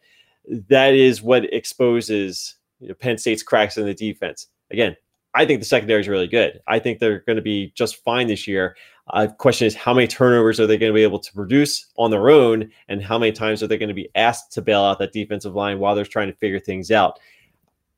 that 0.68 0.94
is 0.94 1.22
what 1.22 1.52
exposes 1.52 2.56
you 2.80 2.88
know, 2.88 2.94
Penn 2.94 3.18
State's 3.18 3.42
cracks 3.42 3.76
in 3.76 3.84
the 3.84 3.94
defense. 3.94 4.46
Again, 4.70 4.96
I 5.34 5.44
think 5.44 5.60
the 5.60 5.66
secondary 5.66 6.00
is 6.00 6.08
really 6.08 6.26
good. 6.26 6.60
I 6.66 6.78
think 6.78 6.98
they're 6.98 7.20
going 7.20 7.36
to 7.36 7.42
be 7.42 7.72
just 7.74 8.02
fine 8.02 8.28
this 8.28 8.46
year. 8.46 8.76
Uh, 9.10 9.26
question 9.26 9.66
is, 9.66 9.74
how 9.74 9.94
many 9.94 10.06
turnovers 10.06 10.60
are 10.60 10.66
they 10.66 10.78
going 10.78 10.92
to 10.92 10.96
be 10.96 11.02
able 11.02 11.18
to 11.18 11.32
produce 11.32 11.86
on 11.96 12.10
their 12.10 12.28
own, 12.30 12.70
and 12.88 13.02
how 13.02 13.18
many 13.18 13.32
times 13.32 13.62
are 13.62 13.66
they 13.66 13.78
going 13.78 13.88
to 13.88 13.94
be 13.94 14.10
asked 14.14 14.52
to 14.52 14.62
bail 14.62 14.82
out 14.82 14.98
that 14.98 15.12
defensive 15.12 15.54
line 15.54 15.78
while 15.78 15.94
they're 15.94 16.04
trying 16.04 16.28
to 16.28 16.36
figure 16.38 16.60
things 16.60 16.90
out? 16.90 17.18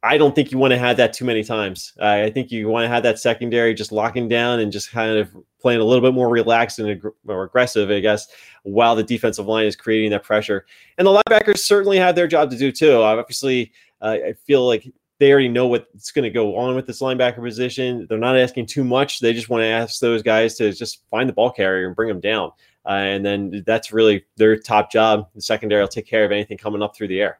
I 0.03 0.17
don't 0.17 0.35
think 0.35 0.51
you 0.51 0.59
want 0.59 0.73
to 0.73 0.79
have 0.79 0.97
that 0.97 1.13
too 1.13 1.27
many 1.27 1.45
times. 1.45 1.93
Uh, 2.01 2.07
I 2.07 2.31
think 2.31 2.51
you 2.51 2.69
want 2.69 2.85
to 2.85 2.89
have 2.89 3.03
that 3.03 3.19
secondary 3.19 3.75
just 3.75 3.93
locking 3.93 4.29
down 4.29 4.61
and 4.61 4.73
just 4.73 4.91
kind 4.91 5.19
of 5.19 5.37
playing 5.61 5.81
a 5.81 5.85
little 5.85 6.01
bit 6.01 6.15
more 6.15 6.31
relaxed 6.31 6.79
and 6.79 6.89
ag- 6.89 7.13
more 7.25 7.45
aggressive, 7.45 7.91
I 7.91 8.01
guess, 8.01 8.29
while 8.63 8.97
the 8.97 9.03
defensive 9.03 9.47
line 9.47 9.67
is 9.67 9.77
creating 9.77 10.11
that 10.11 10.23
pressure. 10.23 10.65
And 10.97 11.07
the 11.07 11.23
linebackers 11.23 11.59
certainly 11.59 11.99
have 11.99 12.15
their 12.15 12.27
job 12.27 12.51
to 12.51 12.57
do 12.57 12.73
too. 12.73 12.95
Obviously, 12.95 13.73
uh, 14.01 14.17
I 14.29 14.33
feel 14.33 14.67
like 14.67 14.91
they 15.19 15.33
already 15.33 15.49
know 15.49 15.67
what's 15.67 16.13
going 16.13 16.23
to 16.23 16.31
go 16.31 16.57
on 16.57 16.75
with 16.75 16.87
this 16.87 17.03
linebacker 17.03 17.45
position. 17.45 18.07
They're 18.09 18.17
not 18.17 18.39
asking 18.39 18.67
too 18.67 18.85
much. 18.85 19.21
They 19.21 19.35
just 19.35 19.51
want 19.51 19.61
to 19.61 19.67
ask 19.67 20.01
those 20.01 20.23
guys 20.23 20.55
to 20.57 20.73
just 20.73 21.05
find 21.11 21.29
the 21.29 21.35
ball 21.35 21.51
carrier 21.51 21.87
and 21.87 21.95
bring 21.95 22.09
them 22.09 22.21
down. 22.21 22.53
Uh, 22.87 22.93
and 22.93 23.25
then 23.25 23.63
that's 23.67 23.93
really 23.93 24.25
their 24.37 24.57
top 24.57 24.91
job. 24.91 25.29
The 25.35 25.43
secondary 25.43 25.83
will 25.83 25.89
take 25.89 26.07
care 26.07 26.25
of 26.25 26.33
anything 26.33 26.57
coming 26.57 26.83
up 26.83 26.97
through 26.97 27.09
the 27.09 27.21
air. 27.21 27.39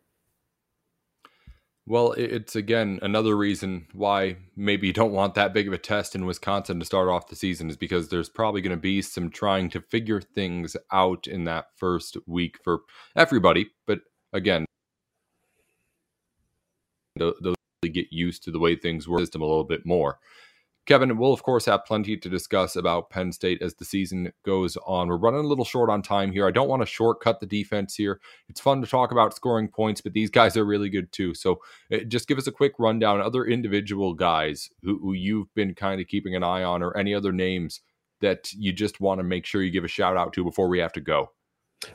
Well, 1.91 2.13
it's 2.13 2.55
again 2.55 3.01
another 3.03 3.37
reason 3.37 3.89
why 3.93 4.37
maybe 4.55 4.87
you 4.87 4.93
don't 4.93 5.11
want 5.11 5.35
that 5.35 5.53
big 5.53 5.67
of 5.67 5.73
a 5.73 5.79
test 5.79 6.15
in 6.15 6.25
Wisconsin 6.25 6.79
to 6.79 6.87
start 6.87 7.09
off 7.09 7.27
the 7.27 7.35
season 7.35 7.69
is 7.69 7.77
because 7.77 8.09
there's 8.09 8.29
probably 8.29 8.61
going 8.61 8.77
to 8.77 8.81
be 8.81 9.03
some 9.03 9.29
trying 9.29 9.71
to 9.71 9.81
figure 9.81 10.21
things 10.21 10.77
out 10.93 11.27
in 11.27 11.43
that 11.47 11.65
first 11.75 12.17
week 12.29 12.59
for 12.63 12.83
everybody. 13.17 13.71
But 13.89 14.03
again, 14.33 14.67
those 17.17 17.57
get 17.83 18.13
used 18.13 18.45
to 18.45 18.53
the 18.53 18.61
way 18.61 18.77
things 18.77 19.09
work 19.09 19.23
system 19.23 19.43
a 19.43 19.47
little 19.47 19.65
bit 19.65 19.85
more. 19.85 20.21
Kevin, 20.87 21.19
we'll 21.19 21.33
of 21.33 21.43
course 21.43 21.67
have 21.67 21.85
plenty 21.85 22.17
to 22.17 22.29
discuss 22.29 22.75
about 22.75 23.11
Penn 23.11 23.33
State 23.33 23.63
as 23.63 23.75
the 23.75 23.85
season 23.85 24.33
goes 24.45 24.77
on. 24.87 25.09
We're 25.09 25.19
running 25.19 25.45
a 25.45 25.49
little 25.49 25.65
short 25.65 25.91
on 25.91 26.03
time 26.03 26.33
here. 26.33 26.47
I 26.47 26.51
don't 26.51 26.69
want 26.69 26.83
to 26.83 26.87
shortcut 26.87 27.39
the 27.39 27.47
defense 27.47 27.95
here. 27.95 28.21
It's 28.49 28.61
fun 28.61 28.81
to 28.81 28.87
talk 28.87 29.13
about 29.13 29.35
scoring 29.35 29.69
points, 29.69 30.01
but 30.01 30.15
these 30.15 30.31
guys 30.31 30.57
are 30.57 30.65
really 30.65 30.89
good 30.89 31.13
too. 31.13 31.35
So 31.35 31.61
eh, 31.91 32.05
just 32.09 32.27
give 32.27 32.39
us 32.39 32.47
a 32.47 32.53
quick 32.53 32.73
rundown. 32.79 33.21
Other 33.21 33.45
individual 33.45 34.15
guys 34.15 34.71
who, 34.83 34.99
who 34.99 35.13
you've 35.13 35.55
been 35.55 35.75
kind 35.75 36.01
of 36.01 36.09
keeping 36.09 36.35
an 36.35 36.43
eye 36.43 36.65
on, 36.65 36.83
or 36.83 36.97
any 36.97 37.15
other 37.15 37.33
names 37.33 37.83
that 38.21 38.53
you 38.53 38.73
just 38.73 39.01
want 39.01 39.19
to 39.19 39.25
make 39.25 39.47
sure 39.47 39.63
you 39.63 39.71
give 39.71 39.85
a 39.85 39.89
shout 39.89 40.17
out 40.17 40.33
to 40.33 40.45
before 40.45 40.69
we 40.69 40.79
have 40.79 40.93
to 40.95 41.01
go. 41.01 41.31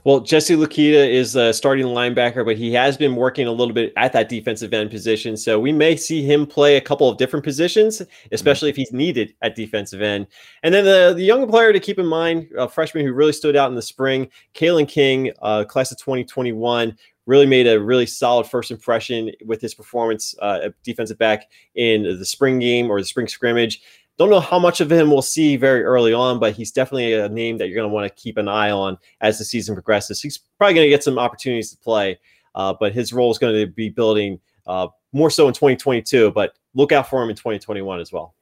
Well, 0.03 0.19
Jesse 0.19 0.55
Luketa 0.55 1.11
is 1.11 1.35
a 1.35 1.53
starting 1.53 1.85
linebacker, 1.85 2.43
but 2.43 2.57
he 2.57 2.73
has 2.73 2.97
been 2.97 3.15
working 3.15 3.45
a 3.45 3.51
little 3.51 3.73
bit 3.73 3.93
at 3.97 4.13
that 4.13 4.29
defensive 4.29 4.73
end 4.73 4.89
position. 4.89 5.37
So 5.37 5.59
we 5.59 5.71
may 5.71 5.95
see 5.95 6.23
him 6.23 6.47
play 6.47 6.77
a 6.77 6.81
couple 6.81 7.07
of 7.07 7.17
different 7.17 7.45
positions, 7.45 8.01
especially 8.31 8.69
if 8.69 8.75
he's 8.75 8.91
needed 8.91 9.35
at 9.43 9.55
defensive 9.55 10.01
end. 10.01 10.25
And 10.63 10.73
then 10.73 10.85
the, 10.85 11.13
the 11.15 11.23
young 11.23 11.47
player 11.47 11.71
to 11.71 11.79
keep 11.79 11.99
in 11.99 12.07
mind, 12.07 12.47
a 12.57 12.67
freshman 12.67 13.05
who 13.05 13.13
really 13.13 13.33
stood 13.33 13.55
out 13.55 13.69
in 13.69 13.75
the 13.75 13.81
spring, 13.81 14.29
Kalen 14.55 14.87
King, 14.87 15.31
uh, 15.43 15.63
class 15.65 15.91
of 15.91 15.99
2021, 15.99 16.97
really 17.27 17.45
made 17.45 17.67
a 17.67 17.79
really 17.79 18.05
solid 18.05 18.47
first 18.47 18.71
impression 18.71 19.31
with 19.45 19.61
his 19.61 19.73
performance 19.73 20.35
uh, 20.41 20.61
at 20.65 20.83
defensive 20.83 21.17
back 21.17 21.49
in 21.75 22.03
the 22.03 22.25
spring 22.25 22.59
game 22.59 22.89
or 22.89 22.99
the 22.99 23.05
spring 23.05 23.27
scrimmage. 23.27 23.81
Don't 24.17 24.29
know 24.29 24.39
how 24.39 24.59
much 24.59 24.79
of 24.79 24.91
him 24.91 25.09
we'll 25.09 25.21
see 25.21 25.57
very 25.57 25.83
early 25.83 26.13
on, 26.13 26.39
but 26.39 26.53
he's 26.53 26.71
definitely 26.71 27.13
a 27.13 27.27
name 27.27 27.57
that 27.57 27.67
you're 27.67 27.75
going 27.75 27.89
to 27.89 27.93
want 27.93 28.07
to 28.07 28.21
keep 28.21 28.37
an 28.37 28.47
eye 28.47 28.71
on 28.71 28.97
as 29.19 29.37
the 29.37 29.43
season 29.43 29.75
progresses. 29.75 30.21
He's 30.21 30.37
probably 30.57 30.73
going 30.73 30.85
to 30.85 30.89
get 30.89 31.03
some 31.03 31.19
opportunities 31.19 31.71
to 31.71 31.77
play, 31.77 32.17
uh, 32.55 32.73
but 32.79 32.93
his 32.93 33.11
role 33.11 33.29
is 33.29 33.37
going 33.37 33.53
to 33.53 33.67
be 33.71 33.89
building 33.89 34.39
uh, 34.67 34.87
more 35.11 35.29
so 35.29 35.47
in 35.47 35.53
2022. 35.53 36.31
But 36.31 36.53
look 36.73 36.93
out 36.93 37.09
for 37.09 37.21
him 37.21 37.29
in 37.29 37.35
2021 37.35 37.99
as 37.99 38.13
well. 38.13 38.35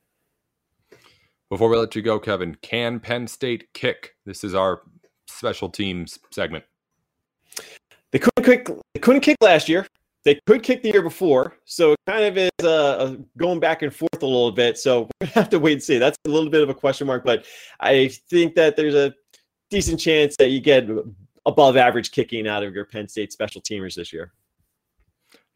Before 1.50 1.70
we 1.70 1.78
let 1.78 1.96
you 1.96 2.02
go, 2.02 2.20
Kevin, 2.20 2.56
can 2.62 3.00
Penn 3.00 3.28
State 3.28 3.72
kick? 3.74 4.16
This 4.26 4.44
is 4.44 4.54
our 4.54 4.82
special 5.28 5.70
teams 5.70 6.20
segment. 6.32 6.64
They 8.12 8.20
couldn't 8.20 8.44
kick. 8.44 8.70
They 8.94 9.00
couldn't 9.00 9.22
kick 9.22 9.38
last 9.42 9.68
year. 9.68 9.88
They 10.26 10.40
could 10.48 10.64
kick 10.64 10.84
the 10.84 10.92
year 10.92 11.02
before, 11.02 11.58
so 11.66 11.94
it 11.94 12.00
kind 12.08 12.24
of 12.24 12.38
is 12.38 12.66
uh, 12.66 13.18
going 13.38 13.60
back 13.60 13.82
and 13.82 13.94
forth 13.94 14.22
a 14.22 14.26
little 14.26 14.52
bit. 14.52 14.78
So 14.78 15.10
we're 15.22 15.28
gonna 15.28 15.32
have 15.32 15.50
to 15.50 15.60
wait 15.60 15.74
and 15.74 15.84
see. 15.84 15.98
That's 15.98 16.18
a 16.26 16.30
little 16.30 16.50
bit 16.50 16.62
of 16.62 16.70
a 16.70 16.74
question 16.74 17.08
mark, 17.08 17.26
but 17.26 17.46
I 17.80 18.10
think 18.30 18.56
that 18.56 18.76
there's 18.76 18.96
a 18.96 19.14
decent 19.70 20.00
chance 20.00 20.36
that 20.38 20.50
you 20.50 20.62
get 20.62 20.88
above 21.46 21.76
average 21.76 22.12
kicking 22.12 22.48
out 22.48 22.64
of 22.64 22.74
your 22.74 22.86
Penn 22.86 23.08
State 23.08 23.34
special 23.34 23.62
teamers 23.62 23.96
this 23.96 24.14
year. 24.14 24.32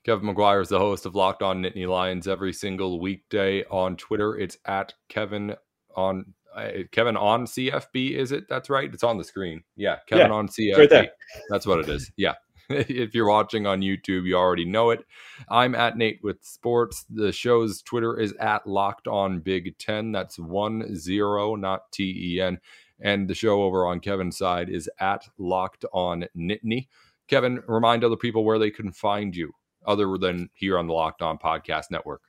Kevin 0.04 0.34
McGuire 0.34 0.62
is 0.62 0.70
the 0.70 0.80
host 0.80 1.06
of 1.06 1.16
Locked 1.16 1.44
On 1.44 1.62
Nittany 1.62 1.88
Lions 1.88 2.28
every 2.28 2.54
single 2.54 3.00
weekday 3.00 3.64
on 3.66 3.98
Twitter. 3.98 4.38
It's 4.38 4.58
at 4.66 4.94
Kevin 5.10 5.56
on 5.96 6.34
uh, 6.56 6.70
Kevin 6.92 7.18
on 7.18 7.46
CFB. 7.46 8.12
Is 8.12 8.32
it? 8.32 8.48
That's 8.50 8.70
right. 8.70 8.92
It's 8.94 9.04
on 9.04 9.18
the 9.18 9.24
screen. 9.24 9.64
Yeah, 9.76 9.98
Kevin 10.08 10.28
yeah, 10.28 10.34
on 10.34 10.48
CFB. 10.48 10.92
Right. 10.92 11.10
That's 11.50 11.68
what 11.68 11.80
it 11.80 11.90
is. 11.90 12.10
Yeah. 12.18 12.36
if 12.70 13.16
you're 13.16 13.30
watching 13.30 13.66
on 13.66 13.82
YouTube, 13.82 14.26
you 14.26 14.36
already 14.36 14.66
know 14.66 14.90
it. 14.90 15.06
I'm 15.50 15.74
at 15.74 15.98
Nate 15.98 16.20
with 16.22 16.44
Sports. 16.44 17.06
The 17.10 17.32
show's 17.32 17.82
Twitter 17.82 18.20
is 18.20 18.34
at 18.34 18.68
Locked 18.68 19.08
On 19.08 19.40
Big 19.40 19.78
Ten. 19.78 20.12
That's 20.12 20.38
one 20.38 20.96
zero, 20.96 21.56
not 21.56 21.92
T 21.94 22.34
E 22.36 22.42
N. 22.42 22.60
And 23.00 23.28
the 23.28 23.36
show 23.36 23.62
over 23.64 23.86
on 23.86 24.00
Kevin's 24.00 24.38
side 24.38 24.70
is 24.70 24.90
at 25.00 25.28
Locked 25.38 25.86
On 25.94 26.26
Nittany. 26.36 26.88
Kevin, 27.28 27.62
remind 27.68 28.04
other 28.04 28.18
people 28.18 28.44
where 28.44 28.60
they 28.60 28.72
can 28.72 28.92
find 28.92 29.36
you 29.36 29.52
other 29.86 30.18
than 30.18 30.50
here 30.54 30.78
on 30.78 30.88
the 30.88 30.94
Locked 30.94 31.22
On 31.22 31.38
Podcast 31.38 31.86
Network. 31.90 32.22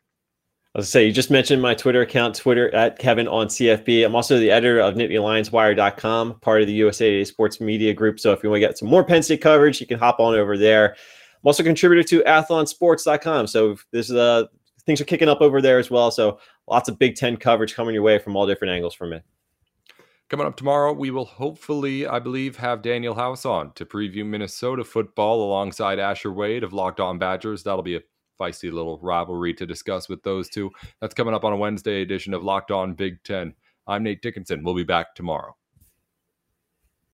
I 0.78 0.80
was 0.80 0.88
say 0.88 1.04
you 1.04 1.12
just 1.12 1.28
mentioned 1.28 1.60
my 1.60 1.74
Twitter 1.74 2.02
account, 2.02 2.36
Twitter 2.36 2.72
at 2.72 3.00
Kevin 3.00 3.26
on 3.26 3.48
CFB. 3.48 4.06
I'm 4.06 4.14
also 4.14 4.38
the 4.38 4.52
editor 4.52 4.78
of 4.78 4.94
NittanyLionsWire.com, 4.94 6.38
part 6.38 6.60
of 6.60 6.68
the 6.68 6.72
USA 6.74 7.10
Today 7.10 7.24
Sports 7.24 7.60
Media 7.60 7.92
Group. 7.92 8.20
So 8.20 8.30
if 8.30 8.44
you 8.44 8.48
want 8.48 8.62
to 8.62 8.68
get 8.68 8.78
some 8.78 8.88
more 8.88 9.02
Penn 9.02 9.24
State 9.24 9.40
coverage, 9.40 9.80
you 9.80 9.88
can 9.88 9.98
hop 9.98 10.20
on 10.20 10.36
over 10.36 10.56
there. 10.56 10.90
I'm 10.90 11.46
also 11.48 11.64
a 11.64 11.66
contributor 11.66 12.04
to 12.04 12.20
AthlonSports.com. 12.20 13.48
So 13.48 13.76
this 13.90 14.08
is 14.08 14.14
uh, 14.14 14.44
things 14.86 15.00
are 15.00 15.04
kicking 15.04 15.28
up 15.28 15.40
over 15.40 15.60
there 15.60 15.80
as 15.80 15.90
well. 15.90 16.12
So 16.12 16.38
lots 16.68 16.88
of 16.88 16.96
Big 16.96 17.16
Ten 17.16 17.36
coverage 17.36 17.74
coming 17.74 17.92
your 17.92 18.04
way 18.04 18.20
from 18.20 18.36
all 18.36 18.46
different 18.46 18.72
angles 18.72 18.94
from 18.94 19.12
it. 19.12 19.24
Coming 20.28 20.46
up 20.46 20.56
tomorrow, 20.56 20.92
we 20.92 21.10
will 21.10 21.24
hopefully, 21.24 22.06
I 22.06 22.20
believe, 22.20 22.56
have 22.56 22.82
Daniel 22.82 23.16
House 23.16 23.44
on 23.44 23.72
to 23.72 23.84
preview 23.84 24.24
Minnesota 24.24 24.84
football 24.84 25.42
alongside 25.42 25.98
Asher 25.98 26.30
Wade 26.30 26.62
of 26.62 26.72
Locked 26.72 27.00
On 27.00 27.18
Badgers. 27.18 27.64
That'll 27.64 27.82
be 27.82 27.96
a 27.96 28.00
feisty 28.38 28.72
little 28.72 28.98
rivalry 29.00 29.54
to 29.54 29.66
discuss 29.66 30.08
with 30.08 30.22
those 30.22 30.48
two. 30.48 30.70
That's 31.00 31.14
coming 31.14 31.34
up 31.34 31.44
on 31.44 31.52
a 31.52 31.56
Wednesday 31.56 32.02
edition 32.02 32.34
of 32.34 32.42
Locked 32.42 32.70
On 32.70 32.94
Big 32.94 33.22
Ten. 33.24 33.54
I'm 33.86 34.02
Nate 34.02 34.22
Dickinson. 34.22 34.62
We'll 34.62 34.74
be 34.74 34.84
back 34.84 35.14
tomorrow. 35.14 35.56